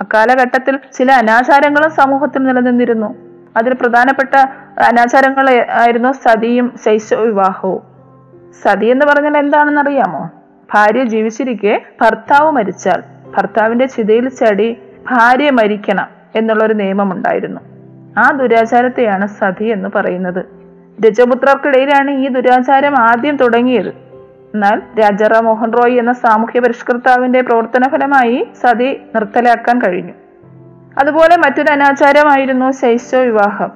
അക്കാലഘട്ടത്തിൽ 0.00 0.78
ചില 0.92 1.12
അനാചാരങ്ങളും 1.12 1.90
സമൂഹത്തിൽ 1.90 2.42
നിലനിന്നിരുന്നു. 2.42 3.14
അതിൽ 3.56 3.74
പ്രധാനപ്പെട്ട 3.74 4.34
അനാചാരങ്ങൾ 4.80 5.50
ആയിരുന്നു 5.70 6.12
സതിയും 6.12 6.74
ശൈശവ 6.84 7.20
വിവാഹവും. 7.20 7.82
സതി 8.62 8.86
എന്ന് 8.86 9.06
പറഞ്ഞാൽ 9.06 9.38
എന്താണെന്ന് 9.38 9.80
അറിയാമോ 9.80 10.30
ഭാര്യ 10.74 11.04
ജീവിച്ചിരിക്കെ 11.04 11.82
ഭർത്താവ് 12.02 12.50
മരിച്ചാൽ 12.50 13.02
ഭർത്താവിന്റെ 13.36 13.86
ചിതയിൽ 13.86 14.28
ചടി 14.28 14.78
ഭാര്യ 15.10 15.50
മരിക്കണം 15.50 16.06
എന്നുള്ളൊരു 16.34 16.74
നിയമമുണ്ടായിരുന്നു. 16.74 17.60
ആ 18.18 18.30
ദുരാചാരത്തെയാണ് 18.30 19.26
സതി 19.26 19.64
എന്ന് 19.64 19.88
പറയുന്നത്. 19.94 20.44
രജപുത്രർക്കിടയിലാണ് 21.06 22.10
ഈ 22.10 22.28
ദുരാചാരം 22.28 22.98
ആദ്യം 22.98 23.36
തുടങ്ങിയത്. 23.36 23.88
എന്നാൽ 24.54 24.82
രാജാറാം 25.00 25.44
മോഹൻ 25.44 25.72
റോയ് 25.72 25.98
എന്ന 25.98 26.12
സാമൂഹ്യ 26.12 26.60
പരിഷ്കർത്താവിന്റെ 26.60 27.40
പ്രവർത്തന 27.40 27.88
ഫലമായി 27.88 28.48
സതി 28.62 29.00
നിർത്തലാക്കാൻ 29.14 29.78
കഴിഞ്ഞു. 29.78 30.12
അതുപോലെ 30.98 31.36
മറ്റൊരു 31.36 31.72
അനാചാരമായിരുന്നു 31.72 32.70
ശൈശവ 32.70 33.20
വിവാഹം. 33.20 33.72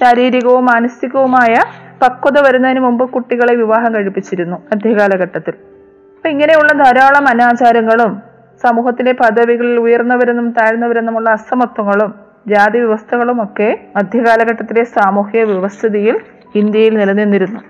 ശാരീരികവും 0.00 0.64
മാനസികവുമായ 0.64 1.54
പക്വത 2.02 2.46
വരുന്നതിന് 2.46 2.80
മുമ്പ് 2.80 3.10
കുട്ടികളെ 3.10 3.54
വിവാഹം 3.54 3.94
കഴിപ്പിച്ചിരുന്നു 3.94 4.56
മധ്യകാലഘട്ടത്തിൽ 4.56 5.50
അപ്പൊ 5.50 6.28
ഇങ്ങനെയുള്ള 6.28 6.72
ധാരാളം 6.72 7.28
അനാചാരങ്ങളും 7.28 8.33
സമൂഹത്തിലെ 8.62 9.12
പദവികളിൽ 9.12 9.76
ഉയർന്നവരെന്നും 9.78 10.50
താഴ്ന്നവരെന്നുമുള്ള 10.50 11.30
അസമത്വങ്ങളും 11.30 12.14
ജാതി 12.48 12.78
വ്യവസ്ഥകളും 12.78 13.42
ഒക്കെ 13.42 13.78
മധ്യകാലഘട്ടത്തിലെ 13.96 14.84
സാമൂഹിക 14.84 15.44
വ്യവസ്ഥിതിയിൽ 15.44 16.20
ഇന്ത്യയിൽ 16.54 16.96
നിലനിന്നിരുന്നു. 16.96 17.60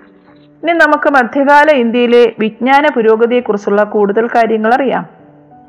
ഇനി 0.63 0.71
നമുക്ക് 0.71 1.09
മധ്യകാല 1.09 1.71
ഇന്ത്യയിലെ 1.71 2.33
വിജ്ഞാന 2.39 2.87
പുരോഗതിയെക്കുറിച്ചുള്ള 2.95 3.83
കൂടുതൽ 3.83 4.27
കാര്യങ്ങൾ 4.27 4.73
അറിയാം. 4.73 5.05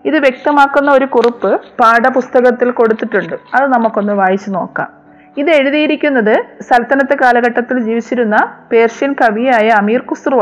ഇത് 0.04 0.18
വ്യക്തമാക്കുന്ന 0.18 0.90
ഒരു 0.90 1.04
കുറിപ്പ് 1.04 1.60
പാഠപുസ്തകത്തിൽ 1.80 2.70
കൊടുത്തിട്ടുണ്ട്. 2.70 3.34
അത് 3.54 3.72
നമുക്കൊന്ന് 3.72 4.12
വായിച്ചു 4.12 4.50
നോക്കാം. 4.50 4.88
ഇത് 5.36 5.50
എഴുതിയിരിക്കുന്നത് 5.50 6.62
സൽത്തനത്ത് 6.62 7.18
കാലഘട്ടത്തിൽ 7.18 7.78
ജീവിച്ചിരുന്ന 7.78 8.36
പേർഷ്യൻ 8.72 9.12
കവിയായ 9.12 9.68
അമീർ 9.68 10.00
ഖുസ്രു 10.00 10.36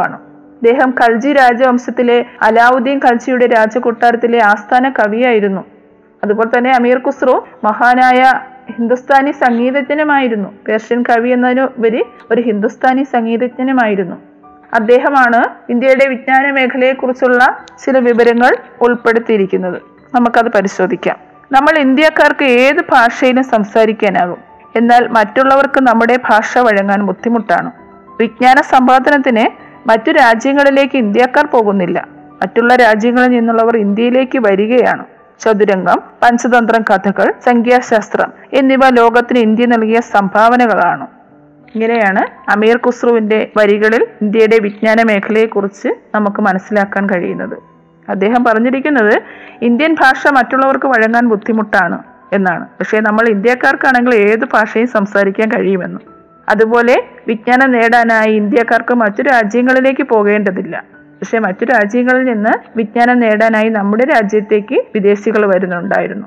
അദ്ദേഹം 0.65 0.95
ഖൽജി 1.01 1.33
രാജവംശത്തിലെ 1.33 2.25
അലാവുദ്ദീൻ 2.43 3.01
ഖൽജിയുടെ 3.05 3.47
രാജകൊട്ടാരത്തിലെ 3.47 4.43
ആസ്ഥാന 4.43 4.89
കവിയായിരുന്നു. 4.89 5.65
അതുപോലെ 6.25 6.59
തന്നെ 6.59 6.71
അമീർ 6.71 6.99
ഖുസ്രു 6.99 7.45
മഹാനായ 7.65 8.33
ഹിന്ദുസ്ഥാനി 8.79 9.31
സംഗീതജ്ഞനുമായിരുന്നു. 9.31 10.49
പേർഷ്യൻ 10.69 11.03
കവി 11.03 11.29
എന്നതിനുപരി 11.29 12.05
ഒരു 12.31 12.43
ഹിന്ദുസ്ഥാനി 12.43 13.03
സംഗീതജ്ഞനുമായിരുന്നു. 13.03 14.17
അദ്ദേഹമാണ് 14.75 15.45
ഇന്ത്യയുടെ 15.69 16.07
വിജ്ഞാന 16.09 16.51
മേഖലയെക്കുറിച്ചുള്ള 16.51 17.65
ചില 17.85 17.99
വിവരങ്ങൾ 17.99 18.57
ഉൾപ്പെടുത്തിയിരിക്കുന്നത്. 18.81 19.83
നമുക്കത് 20.15 20.49
പരിശോധിക്കാം. 20.49 21.17
നമ്മൾ 21.53 21.79
ഇന്ത്യക്കാർക്ക് 21.79 22.45
ഏത് 22.45 22.81
ഭാഷയിലും 22.91 23.45
സംസാരിക്കാനാകും. 23.45 24.39
എന്നാൽ 24.77 25.09
മറ്റുള്ളവർക്ക് 25.09 25.83
നമ്മുടെ 25.83 26.19
ഭാഷ 26.29 26.59
വഴങ്ങാൻ 26.59 27.03
ബുദ്ധിമുട്ടാണ്. 27.03 27.71
വിജ്ഞാന 28.21 28.61
സമ്പാദനത്തിന് 28.61 29.64
മറ്റു 29.87 30.11
രാജ്യങ്ങളിലേക്ക് 30.11 30.97
ഇന്ത്യക്കാർ 30.97 31.47
പോകുന്നില്ല. 31.47 32.09
മറ്റുള്ള 32.33 32.77
രാജ്യങ്ങളിൽ 32.77 33.29
നിന്നുള്ളവർ 33.29 33.77
ഇന്ത്യയിലേക്ക് 33.77 34.39
വരികയാണ്. 34.39 35.05
ചതുരംഗം 35.41 36.03
പഞ്ചതന്ത്രം 36.23 36.85
കഥകൾ 36.91 37.33
സംഖ്യാശാസ്ത്രം 37.45 38.33
എന്നിവ 38.53 38.81
ലോകത്തിന് 38.89 39.39
ഇന്ത്യ 39.39 39.67
നൽകിയ 39.67 40.01
സംഭാവനകളാണ്. 40.01 41.07
ഇങ്ങനെയാണ് 41.75 42.51
അമീർ 42.51 42.77
ഖുസ്രുവിന്റെ 42.77 43.51
വരികളിൽ 43.57 44.07
ഇന്ത്യയുടെ 44.23 44.59
വിജ്ഞാന 44.59 45.03
മേഖലയെക്കുറിച്ച് 45.03 45.89
നമുക്ക് 46.15 46.43
മനസ്സിലാക്കാൻ 46.43 47.07
കഴിയുന്നത്. 47.07 47.57
അദ്ദേഹം 48.09 48.45
പറഞ്ഞിരിക്കുന്നത് 48.45 49.23
ഇന്ത്യൻ 49.63 49.95
ഭാഷ 49.95 50.27
മറ്റുള്ളവർക്ക് 50.27 50.87
വഴങ്ങാൻ 50.87 51.29
ബുദ്ധിമുട്ടാണ് 51.29 51.99
എന്നാണ്. 52.33 52.65
പക്ഷേ 52.65 53.01
നമ്മൾ 53.01 53.29
ഇന്ത്യക്കാർക്കാണെങ്കിൽ 53.29 54.15
ഏത് 54.15 54.45
ഭാഷയും 54.45 54.87
സംസാരിക്കാൻ 54.87 55.49
കഴിയുമെന്ന്. 55.49 56.14
അതുപോലെ 56.49 57.05
വിജ്ഞാനം 57.29 57.71
നേടാനായി 57.71 58.33
ഇന്ത്യക്കാർക്ക് 58.33 58.95
മറ്റു 58.95 59.23
രാജ്യങ്ങളിലേക്ക് 59.23 60.03
പോകേണ്ടതില്ല. 60.03 60.85
പക്ഷെ 60.93 61.39
മറ്റു 61.39 61.65
രാജ്യങ്ങളിൽ 61.65 62.25
നിന്ന് 62.25 62.51
വിജ്ഞാനം 62.77 63.21
നേടാനായി 63.21 63.69
നമ്മുടെ 63.69 64.05
രാജ്യത്തേക്ക് 64.05 64.75
വിദേശികൾ 64.95 65.47
വരുന്നുണ്ടായിരുന്നു. 65.47 66.27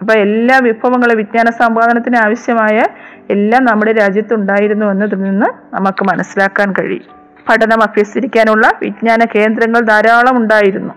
അപ്പൊ 0.00 0.14
എല്ലാ 0.14 0.58
വിഭവങ്ങളും 0.62 1.16
വിജ്ഞാന 1.16 1.50
സമ്പാദനത്തിന് 1.50 2.16
ആവശ്യമായ 2.16 2.82
എല്ലാം 3.30 3.64
നമ്മുടെ 3.64 3.92
രാജ്യത്തുണ്ടായിരുന്നു 3.92 4.86
എന്നതിൽ 4.86 5.22
നിന്ന് 5.22 5.74
നമുക്ക് 5.74 6.04
മനസ്സിലാക്കാൻ 6.04 6.72
കഴിയും. 6.72 7.22
പഠനം 7.48 7.82
അഭ്യസിക്കാനുള്ള 7.82 8.72
വിജ്ഞാന 8.82 9.26
കേന്ദ്രങ്ങൾ 9.34 9.80
ധാരാളം 9.80 10.36
ഉണ്ടായിരുന്നു. 10.36 10.94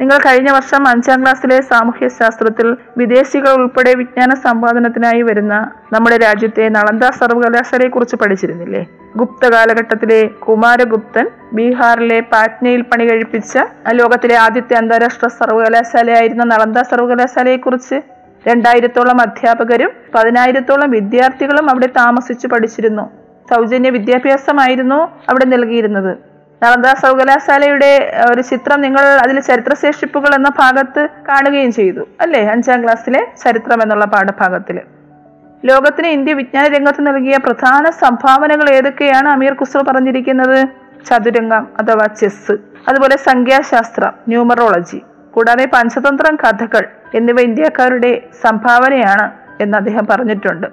നിങ്ങൾ 0.00 0.18
കഴിഞ്ഞ 0.18 0.50
വർഷം 0.50 0.88
അഞ്ചാം 0.88 1.22
ക്ലാസ്സിലെ 1.22 1.60
സാമൂഹ്യ 1.60 2.08
ശാസ്ത്രത്തിൽ 2.08 2.76
വിദേശികൾ 2.96 3.50
ഉൾപ്പെടെ 3.50 3.94
വിജ്ഞാന 3.94 4.34
സമ്പാദനത്തിനായി 4.34 5.22
വരുന്ന 5.22 5.54
നമ്മുടെ 5.92 6.16
രാജ്യത്തെ 6.16 6.68
നളന്ദ 6.68 7.10
സർവകലാശാലയെ 7.10 7.88
കുറിച്ച് 7.88 8.16
പഠിച്ചിരുന്നില്ലേ? 8.16 8.86
ഗുപ്ത 9.16 9.46
കാലഘട്ടത്തിലെ 9.46 10.20
കുമാരഗുപ്തൻ 10.26 11.28
ബീഹാറിലെ 11.52 12.20
പാറ്റ്നയിൽ 12.20 12.82
പണി 12.82 13.10
കഴിപ്പിച്ച 13.10 13.58
ലോകത്തിലെ 13.92 14.36
ആദ്യത്തെ 14.36 14.74
അന്താരാഷ്ട്ര 14.74 15.28
സർവകലാശാലയായിരുന്ന 15.28 16.44
നളന്ദ 16.44 16.78
സർവകലാശാലയെക്കുറിച്ച് 16.82 17.98
രണ്ടായിരത്തോളം 18.48 19.20
അധ്യാപകരും 19.20 19.92
പതിനായിരത്തോളം 20.14 20.90
വിദ്യാർത്ഥികളും 20.90 21.70
അവിടെ 21.70 21.86
താമസിച്ചു 21.86 22.46
പഠിച്ചിരുന്നു. 22.46 23.10
സൗജന്യ 23.50 23.90
വിദ്യാഭ്യാസമായിരുന്നു 23.90 25.00
അവിടെ 25.28 25.44
നൽകിയിരുന്നത്. 25.44 26.27
നളന്ദ 26.62 26.86
സർവകലാശാലയുടെ 26.86 28.12
ഒരു 28.32 28.42
ചിത്രം 28.42 28.80
നിങ്ങൾ 28.80 29.00
അതിൽ 29.00 29.40
ചരിത്രശേഷിപ്പുകൾ 29.40 30.34
എന്ന 30.34 30.48
ഭാഗത്ത് 30.48 31.08
കാണുകയും 31.28 31.72
ചെയ്തു. 31.72 32.08
അല്ലേ? 32.20 32.46
അഞ്ചാം 32.46 32.84
ക്ലാസ്സിലെ 32.84 33.26
ചരിത്രം 33.44 33.82
എന്നുള്ള 33.82 34.04
പാഠഭാഗത്തിൽ 34.04 34.80
ലോകത്തിന് 35.64 36.06
ഇന്ത്യ 36.06 36.32
വിജ്ഞാന 36.32 36.66
രംഗത്ത് 36.66 37.06
നൽകിയ 37.06 37.36
പ്രധാന 37.36 37.90
സംഭാവനകൾ 37.90 38.70
ഏതൊക്കെയാണ്? 38.70 39.28
അമീർ 39.28 39.52
ഖുസ്രു 39.52 39.82
പറഞ്ഞിരിക്കുന്നത്? 39.82 40.68
ചതുരംഗം 41.06 41.68
അഥവാ 41.80 42.06
ചെസ് 42.06 42.52
അതുപോലെ 42.88 43.16
സംഖ്യാശാസ്ത്രം 43.16 44.12
ന്യൂമറോളജി. 44.28 45.02
കൂടാതെ 45.30 45.66
പഞ്ചതന്ത്രം 45.66 46.36
കഥകൾ 46.36 46.86
എന്നിവ 47.14 47.40
ഇന്ത്യക്കാരുടെ 47.40 48.22
സംഭാവനയാണ് 48.42 49.30
എന്ന് 49.60 49.76
അദ്ദേഹം 49.78 50.06
പറഞ്ഞിട്ടുണ്ട്. 50.06 50.66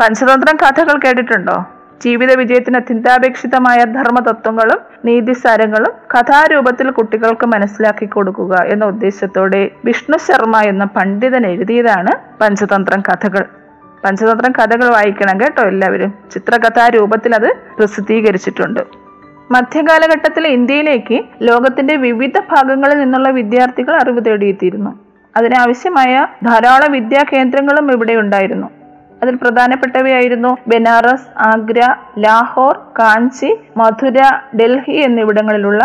പഞ്ചതന്ത്രം 0.00 0.56
കഥകൾ 0.56 0.98
കേട്ടിട്ടുണ്ടോ? 0.98 1.71
ജീവിത 2.02 2.36
വിജയത്തിന് 2.36 2.76
അത്യന്താപേക്ഷിതമായ 2.76 3.84
ധർമ്മതത്വങ്ങളും 3.84 4.78
നീതിസാരങ്ങളും 5.04 5.92
കഥാരൂപത്തിൽ 6.18 6.90
കുട്ടികൾക്ക് 6.90 7.46
മനസ്സിലാക്കി 7.46 8.06
കൊടുക്കുക 8.06 8.62
എന്ന 8.62 8.84
ഉദ്ദേശത്തോടെ 8.84 9.70
വിഷ്ണു 9.84 10.18
ശർമ്മ 10.18 10.60
എന്ന 10.62 10.84
പണ്ഡിതൻ 10.84 11.46
എഴുതിയതാണ് 11.46 12.40
പഞ്ചതന്ത്രം 12.40 13.00
കഥകൾ. 13.00 13.44
പഞ്ചതന്ത്രം 14.04 14.52
കഥകൾ 14.52 14.88
വായിക്കണം 14.88 15.40
കേട്ടോ 15.40 15.62
എല്ലാവരും. 15.62 16.14
ചിത്രകഥാരൂപത്തിൽ 16.32 17.34
അത് 17.34 17.52
പ്രസിദ്ധീകരിച്ചിട്ടുണ്ട്. 17.78 18.80
മധ്യകാലഘട്ടത്തിൽ 19.50 20.46
ഇന്ത്യയിലേക്ക് 20.46 21.22
ലോകത്തിന്റെ 21.42 21.96
വിവിധ 21.96 22.38
ഭാഗങ്ങളിൽ 22.38 22.98
നിന്നുള്ള 22.98 23.28
വിദ്യാർത്ഥികൾ 23.28 23.94
അറിവ് 23.96 24.24
തേടിയെത്തിയിരുന്നു. 24.24 24.98
അതിനാവശ്യമായ 25.36 26.26
ധാരാളം 26.44 26.92
വിദ്യാ 26.92 27.24
കേന്ദ്രങ്ങളും 27.32 27.92
ഇവിടെ 27.92 28.12
ഉണ്ടായിരുന്നു. 28.12 28.81
അതിൽ 29.22 29.34
പ്രധാനപ്പെട്ടവയായിരുന്നു 29.42 30.56
ബനാറസ് 30.66 31.28
ആഗ്ര 31.38 31.94
ലാഹോർ 32.18 32.76
കാഞ്ചി 32.98 33.50
മധുര 33.76 34.18
ഡൽഹി 34.60 34.92
എന്നിവിടങ്ങളിലുള്ള 34.92 35.82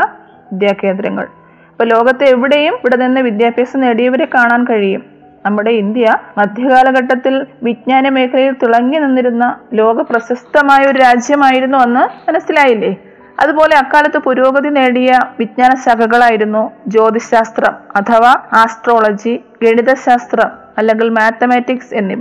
വിദ്യാകേന്ദ്രങ്ങൾ. 0.51 1.27
അപ്പൊ 1.71 1.83
ലോകത്തെ 1.83 2.25
എവിടെയും 2.25 2.73
ഇവിടെ 2.73 2.95
നിന്ന് 2.95 3.21
വിദ്യാഭ്യാസം 3.21 3.79
നേടിയവരെ 3.81 4.27
കാണാൻ 4.35 4.63
കഴിയും. 4.63 5.03
നമ്മുടെ 5.45 5.71
ഇന്ത്യ 5.71 6.17
മധ്യകാലഘട്ടത്തിൽ 6.37 7.45
വിജ്ഞാന 7.63 8.09
മേഖലയിൽ 8.09 8.55
തിളങ്ങി 8.63 8.97
നിന്നിരുന്ന 8.97 9.59
ലോക 9.73 10.01
പ്രശസ്തമായ 10.01 10.91
ഒരു 10.91 10.99
രാജ്യമായിരുന്നു 10.99 11.77
അന്ന് 11.77 12.29
മനസ്സിലായില്ലേ? 12.29 12.95
അതുപോലെ 13.39 13.77
അക്കാലത്ത് 13.77 14.17
പുരോഗതി 14.17 14.69
നേടിയ 14.69 15.19
വിജ്ഞാന 15.39 15.75
ശാഖകളായിരുന്നു 15.75 16.71
ജ്യോതിശാസ്ത്രം 16.87 17.75
അഥവാ 17.95 18.33
ആസ്ട്രോളജി 18.53 19.43
ഗണിതശാസ്ത്രം 19.63 20.51
അല്ലെങ്കിൽ 20.77 21.09
മാത്തമാറ്റിക്സ് 21.09 21.95
എന്നിവ. 21.95 22.19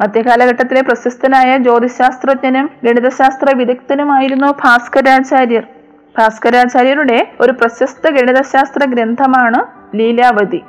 മധ്യകാലഘട്ടത്തിലെ 0.00 0.80
പ്രശസ്തനായ 0.80 1.58
ജ്യോതിശാസ്ത്രജ്ഞനും 1.58 2.70
ഗണിതശാസ്ത്ര 2.84 3.54
വിദഗ്ധനുമായിരുന്നു 3.54 4.46
ഭാസ്കരാചാര്യർ. 4.46 5.62
ഭാസ്കരാചാര്യരുടെ 6.18 7.32
ഒരു 7.40 7.52
പ്രശസ്ത 7.52 8.10
ഗണിതശാസ്ത്ര 8.10 8.86
ഗ്രന്ഥമാണ് 8.86 9.64
ലീലാവതി. 9.96 10.62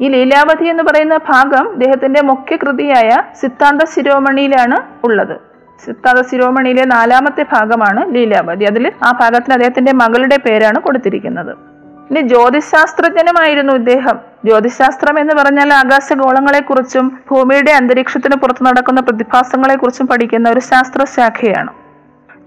ഈ 0.00 0.08
ലീലാവതി 0.08 0.64
എന്ന് 0.64 0.82
പറയുന്ന 0.82 1.16
ഭാഗം 1.16 1.72
അദ്ദേഹത്തിന്റെ 1.72 2.22
മുഖ്യ 2.22 2.56
കൃതിയായ 2.56 3.10
സിദ്ധാന്ത 3.40 3.82
ശിരോമണിയിലാണ് 3.94 4.80
ഉള്ളത്. 5.04 5.36
സിദ്ധാന്ത 5.84 6.26
ശിരോമണിയിലെ 6.30 6.84
നാലാമത്തെ 6.84 7.42
ഭാഗമാണ് 7.52 8.14
ലീലാവതി. 8.14 8.64
അതിൽ 8.64 8.92
ആ 9.02 9.10
ഭാഗത്തിന് 9.20 9.52
അദ്ദേഹത്തിന്റെ 9.52 9.92
മകളുടെ 9.92 10.36
പേരാണ് 10.36 10.80
കൊടുത്തിരിക്കുന്നത്. 10.80 11.73
ഇനി 12.10 12.20
ജ്യോതിശാസ്ത്രജ്ഞനുമായിരുന്നു 12.20 13.72
ഇദ്ദേഹം. 13.72 14.20
ജ്യോതിശാസ്ത്രം 14.44 15.20
എന്ന് 15.20 15.34
പറഞ്ഞാൽ 15.34 15.72
ആകാശഗോളങ്ങളെ 15.72 16.60
കുറിച്ചും 16.60 17.20
ഭൂമിയുടെ 17.30 17.72
അന്തരീക്ഷത്തിന് 17.72 18.36
പുറത്ത് 18.36 18.64
നടക്കുന്ന 18.66 19.00
പ്രതിഭാസങ്ങളെക്കുറിച്ചും 19.00 20.06
പഠിക്കുന്ന 20.06 20.50
ഒരു 20.50 20.60
ശാസ്ത്രശാഖയാണ്. 20.60 21.72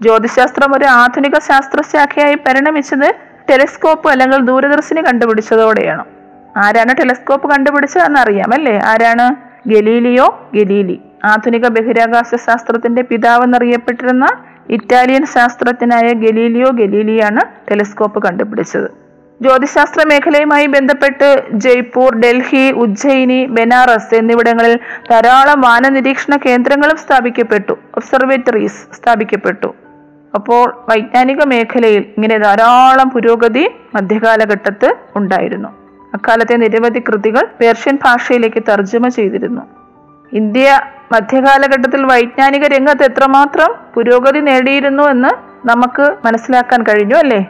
ജ്യോതിശാസ്ത്രം 0.02 0.76
ഒരു 0.76 0.84
ആധുനിക 0.84 1.38
ശാസ്ത്രശാഖയായി 1.38 2.34
പരിണമിച്ചത് 2.34 3.14
ടെലിസ്കോപ്പ് 3.50 4.08
അല്ലെങ്കിൽ 4.08 4.38
ദൂരദർശിനി 4.38 5.00
കണ്ടുപിടിച്ചതോടെയാണ്. 5.00 6.04
ആരാണ് 6.56 6.96
ടെലിസ്കോപ്പ് 6.98 7.50
കണ്ടുപിടിച്ചതെന്ന് 7.50 8.20
അറിയാം 8.20 8.54
അല്ലേ 8.54 8.80
ആരാണ്? 8.84 9.36
ഗലീലിയോ? 9.68 10.50
ഗലീലി. 10.54 11.00
ആധുനിക 11.24 11.68
ബഹിരാകാശ 11.68 12.34
ശാസ്ത്രത്തിന്റെ 12.34 13.02
പിതാവ് 13.02 13.44
എന്നറിയപ്പെട്ടിരുന്ന 13.44 14.26
ഇറ്റാലിയൻ 14.68 15.26
ശാസ്ത്രജ്ഞനായ 15.26 16.12
ഗലീലിയോ 16.12 16.70
ഗലീലിയാണ് 16.70 17.70
ടെലിസ്കോപ്പ് 17.70 18.26
കണ്ടുപിടിച്ചത്. 18.26 19.07
ജ്യോതിശാസ്ത്ര 19.42 20.04
മേഖലയുമായി 20.06 20.66
ബന്ധപ്പെട്ട് 20.66 21.44
ജയ്പൂർ 21.52 22.14
ഡൽഹി 22.14 22.70
ഉജ്ജയിനി 22.70 23.44
ബനാറസ് 23.44 24.14
എന്നിവിടങ്ങളിൽ 24.14 24.78
ധാരാളം 25.10 25.60
വാനനിരീക്ഷണ 25.60 26.36
കേന്ദ്രങ്ങളും 26.36 26.96
സ്ഥാപിക്കപ്പെട്ടു. 26.96 27.72
ഒബ്സർവേറ്ററീസ് 27.72 28.96
സ്ഥാപിക്കപ്പെട്ടു. 28.96 29.74
അപ്പോൾ 30.34 30.84
വൈജ്ഞാനിക 30.88 31.44
മേഖലയിൽ 31.44 32.00
ഇങ്ങനെ 32.00 32.38
ധാരാളം 32.38 33.10
പുരോഗതി 33.10 33.68
മധ്യകാലഘട്ടത്ത് 33.94 34.94
ഉണ്ടായിരുന്നു. 35.16 35.68
അക്കാലത്തെ 36.14 36.56
നിരവധി 36.56 36.98
കൃതികൾ 36.98 37.46
പേർഷ്യൻ 37.60 37.98
ഭാഷയിലേക്ക് 38.04 38.62
തർജമ 38.68 39.08
ചെയ്തിരുന്നു. 39.08 39.62
ഇന്ത്യ 40.32 40.80
മധ്യകാലഘട്ടത്തിൽ 41.12 42.06
വൈജ്ഞാനിക 42.06 42.64
രംഗത്ത് 42.66 43.04
എത്രമാത്രം 43.04 43.74
പുരോഗതി 43.94 44.40
നേടിയിരുന്നു 44.40 45.02
എന്ന് 45.02 45.28
നമുക്ക് 45.68 46.16
മനസ്സിലാക്കാൻ 46.24 46.82
കഴിഞ്ഞു 46.82 47.14
അല്ലേ? 47.14 47.46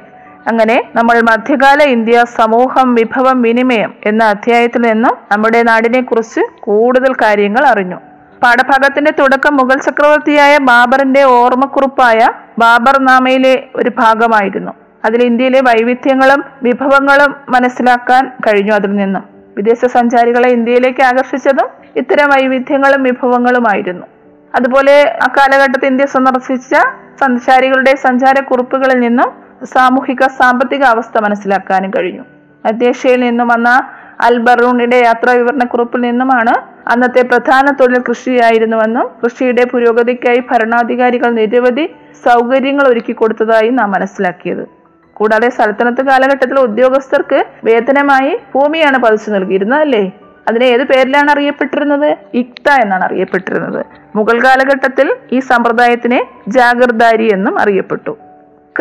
അങ്ങനെ 0.48 0.82
നമ്മൾ 0.94 1.20
മധ്യകാല 1.20 1.82
ഇന്ത്യ 1.82 2.24
സമൂഹം 2.36 2.94
വിഭവം 2.94 3.42
വിനിമയം 3.42 3.94
എന്ന 4.04 4.24
അധ്യായത്തിൽ 4.24 4.80
നിന്നും 4.80 5.16
നമ്മുടെ 5.32 5.62
നാടിനെ 5.62 6.00
കുറിച്ച് 6.02 6.40
കൂടുതൽ 6.60 7.12
കാര്യങ്ങൾ 7.12 7.66
അറിഞ്ഞു. 7.66 7.96
പാഠഭാഗത്തിന്റെ 8.42 9.10
തുടക്കം 9.18 9.56
മുഗൾ 9.56 9.74
ചക്രവർത്തിയായ 9.74 10.58
ബാബറിന്റെ 10.58 11.22
ഓർമ്മക്കുറിപ്പായ 11.22 12.18
ബാബർ 12.58 13.00
നാമയിലെ 13.00 13.64
ഒരു 13.76 13.90
ഭാഗമായിരുന്നു. 13.98 14.72
അതിൽ 15.04 15.22
ഇന്ത്യയിലെ 15.22 15.60
വൈവിധ്യങ്ങളും 15.60 16.44
വിഭവങ്ങളും 16.62 17.36
മനസ്സിലാക്കാൻ 17.48 18.32
കഴിഞ്ഞു 18.46 18.72
അതിൽ 18.72 18.96
നിന്നും. 18.96 19.24
വിദേശ 19.56 19.86
സഞ്ചാരികളെ 19.86 20.48
ഇന്ത്യയിലേക്ക് 20.48 21.02
ആകർഷിച്ചതും 21.02 21.68
ഇത്തരം 21.96 22.30
വൈവിധ്യങ്ങളും 22.30 23.02
വിഭവങ്ങളുമായിരുന്നു. 23.02 24.06
അതുപോലെ 24.54 25.02
അക്കാലഘട്ടത്തിൽ 25.02 25.86
ഇന്ത്യ 25.86 26.06
സന്ദർശിച്ച 26.06 26.74
സഞ്ചാരികളുടെ 27.20 27.94
സഞ്ചാരക്കുറിപ്പുകളിൽ 27.94 29.00
നിന്നും 29.00 29.47
സാമൂഹിക 29.64 30.26
സാമ്പത്തിക 30.26 30.82
അവസ്ഥ 30.82 31.22
മനസ്സിലാക്കാനും 31.22 31.90
കഴിഞ്ഞു. 31.90 32.22
മധ്യേഷ്യയിൽ 32.66 33.20
നിന്നും 33.20 33.48
വന്ന 33.48 33.82
അൽബറൂണിന്റെ 34.20 34.96
യാത്രാ 34.96 35.32
വിവരണക്കുറിപ്പിൽ 35.32 36.00
നിന്നുമാണ് 36.00 36.54
അന്നത്തെ 36.88 37.22
പ്രധാന 37.22 37.70
തൊഴിൽ 37.70 38.02
കൃഷിയായിരുന്നുവെന്നും 38.08 39.10
കൃഷിയുടെ 39.24 39.64
പുരോഗതിക്കായി 39.64 40.42
ഭരണാധികാരികൾ 40.50 41.30
നിരവധി 41.30 41.90
സൗകര്യങ്ങൾ 42.24 42.88
ഒരുക്കി 42.88 43.12
കൊടുത്തതായി 43.12 43.70
നാം 43.70 43.90
മനസ്സിലാക്കിയത്. 43.90 44.68
കൂടാതെ 45.14 45.48
സൽത്തനത്ത് 45.48 46.06
കാലഘട്ടത്തിലെ 46.06 46.60
ഉദ്യോഗസ്ഥർക്ക് 46.60 47.44
വേതനമായി 47.64 48.38
ഭൂമിയാണ് 48.54 48.98
പതിച്ചു 48.98 49.30
നൽകിയിരുന്നത് 49.30 49.80
അല്ലേ? 49.80 50.12
അതിനെ 50.48 50.64
ഏത് 50.64 50.84
പേരിലാണ് 50.84 51.30
അറിയപ്പെട്ടിരുന്നത്? 51.30 52.16
ഇക്ത 52.34 52.70
എന്നാണ് 52.70 53.04
അറിയപ്പെട്ടിരുന്നത്. 53.04 53.86
മുഗൾ 54.16 54.44
കാലഘട്ടത്തിൽ 54.44 55.16
ഈ 55.32 55.38
സമ്പ്രദായത്തിനെ 55.38 56.24
ജാഗർദാരി 56.48 57.32
എന്നും 57.32 57.58
അറിയപ്പെട്ടു. 57.58 58.18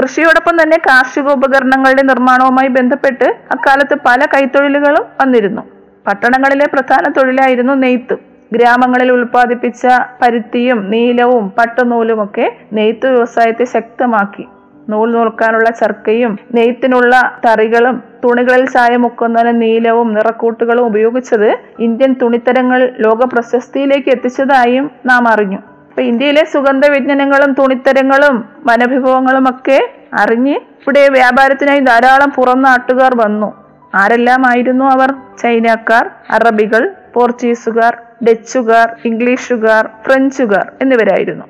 കൃഷിയോടൊപ്പം 0.02 0.62
തന്നെ 0.62 0.78
കാർഷിക 0.78 1.28
ഉപകരണങ്ങളുടെ 1.30 2.02
നിർമ്മാണവുമായി 2.02 2.68
ബന്ധപ്പെട്ട് 2.68 3.24
അക്കാലത്ത് 3.24 3.98
പല 4.06 4.26
കൈത്തൊഴിലുകളും 4.26 5.06
വന്നിരുന്നു. 5.22 5.62
പട്ടണങ്ങളിലെ 6.08 6.68
പ്രധാന 6.74 7.12
തൊഴിലായിരുന്നു 7.12 7.74
നെയ്ത്ത്. 7.74 8.18
ഗ്രാമങ്ങളിൽ 8.54 9.12
ഉൽപ്പാദിപ്പിച്ച 9.12 9.88
പരുത്തിയും 10.22 10.92
നീലവും 10.92 11.54
പട്ടുനൂലും 11.58 12.24
ഒക്കെ 12.24 12.46
നെയ്ത്ത് 12.74 13.08
വ്യവസായത്തെ 13.12 13.64
ശക്തമാക്കി. 13.66 14.46
നൂൽ 14.90 15.12
നൂൽക്കാനുള്ള 15.12 15.70
ചർക്കയും 15.70 16.40
നെയ്ത്തിനുള്ള 16.54 17.40
തറികളും 17.46 18.04
തുണികളിൽ 18.26 18.70
ചായം 18.70 19.02
മുക്കുന്നതിന് 19.02 19.62
നീലവും 19.62 20.14
നിറക്കൂട്ടുകളും 20.14 20.86
ഉപയോഗിച്ചത് 20.86 21.50
ഇന്ത്യൻ 21.80 22.16
തുണിത്തരങ്ങൾ 22.22 22.94
ലോക 23.00 23.26
പ്രശസ്തിയിലേക്ക് 23.26 24.10
എത്തിച്ചതായും 24.10 24.92
നാം 25.06 25.28
അറിഞ്ഞു. 25.28 25.77
അപ്പൊ 25.98 26.08
ഇന്ത്യയിലെ 26.08 26.46
സുഗന്ധ 26.46 26.90
വ്യഞ്ജനങ്ങളും 26.90 27.54
തുണിത്തരങ്ങളും 27.54 28.36
വനവിഭവങ്ങളും 28.66 29.50
ഒക്കെ 29.50 29.78
അറിഞ്ഞ് 30.14 30.54
ഇവിടെ 30.82 31.10
വ്യാപാരത്തിനായി 31.10 31.80
ധാരാളം 31.80 32.32
പുറം 32.32 32.62
നാട്ടുകാർ 32.62 33.14
വന്നു. 33.22 33.50
ആരെല്ലാമായിരുന്നു 33.96 34.86
അവർ? 34.86 35.12
ചൈനക്കാർ 35.42 36.10
അറബികൾ 36.30 36.84
പോർച്ചുഗീസുകാർ 37.14 37.98
ഡച്ചുകാർ 38.30 38.96
ഇംഗ്ലീഷുകാർ 39.06 39.90
ഫ്രഞ്ചുകാർ 40.06 40.72
എന്നിവരായിരുന്നു. 40.82 41.46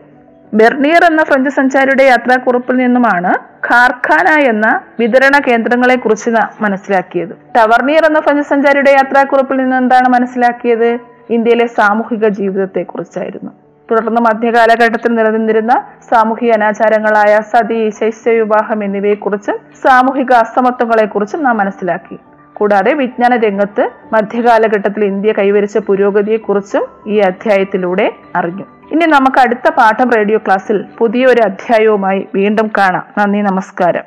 ബെർണിയർ 0.54 1.06
എന്ന 1.06 1.24
ഫ്രഞ്ച് 1.24 1.50
സഞ്ചാരിയുടെ 1.50 2.04
യാത്രാക്കുറിപ്പിൽ 2.04 2.78
നിന്നുമാണ് 2.78 3.34
ഖാർഖാന 3.68 4.40
എന്ന 4.50 4.80
വിതരണ 5.00 5.42
കേന്ദ്രങ്ങളെ 5.50 5.96
കുറിച്ച് 5.96 6.30
മനസ്സിലാക്കിയത്. 6.62 7.36
ടവർണിയർ 7.58 8.06
എന്ന 8.06 8.20
ഫ്രഞ്ച് 8.20 8.50
സഞ്ചാരിയുടെ 8.50 8.92
യാത്രാക്കുറിപ്പിൽ 8.92 9.58
നിന്ന് 9.58 9.76
എന്താണ് 9.76 10.10
മനസ്സിലാക്കിയത്? 10.10 10.90
ഇന്ത്യയിലെ 11.30 11.68
സാമൂഹിക 11.68 12.28
ജീവിതത്തെ 12.28 12.84
കുറിച്ചായിരുന്നു 12.84 13.67
തുടർന്ന് 13.92 14.22
മധ്യകാലഘട്ടത്തിൽ 14.22 15.16
നിലനിന്നിരുന്ന 15.16 15.84
സാമൂഹിക 16.10 16.52
അനാചാരങ്ങളായ 16.52 17.40
സതി 17.54 17.90
ശൈശവിവാഹം 17.90 18.84
എന്നിവയെക്കുറിച്ചും 18.84 19.58
സാമൂഹിക 19.84 20.34
അസമത്വങ്ങളെക്കുറിച്ചും 20.34 21.44
നാം 21.44 21.58
മനസ്സിലാക്കി. 21.58 22.20
കൂടാതെ 22.54 22.94
വിജ്ഞാന 22.94 23.36
രംഗത്ത് 23.36 23.90
മധ്യകാലഘട്ടത്തിൽ 24.14 25.06
ഇന്ത്യ 25.06 25.32
കൈവരിച്ച 25.32 25.78
പുരോഗതിയെക്കുറിച്ചും 25.78 26.88
ഈ 27.08 27.18
അധ്യായത്തിലൂടെ 27.18 28.12
അറിഞ്ഞു. 28.36 28.64
ഇനി 28.92 29.06
നമുക്ക് 29.06 29.40
അടുത്ത 29.40 29.70
പാഠം 29.78 30.10
റേഡിയോ 30.10 30.38
ക്ലാസ്സിൽ 30.38 30.86
പുതിയൊരു 30.98 31.42
അധ്യായവുമായി 31.42 32.28
വീണ്ടും 32.36 32.72
കാണാം. 32.78 33.04
നന്ദി 33.18 33.40
നമസ്കാരം. 33.40 34.04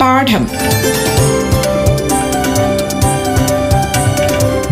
പാഠം. 0.00 0.46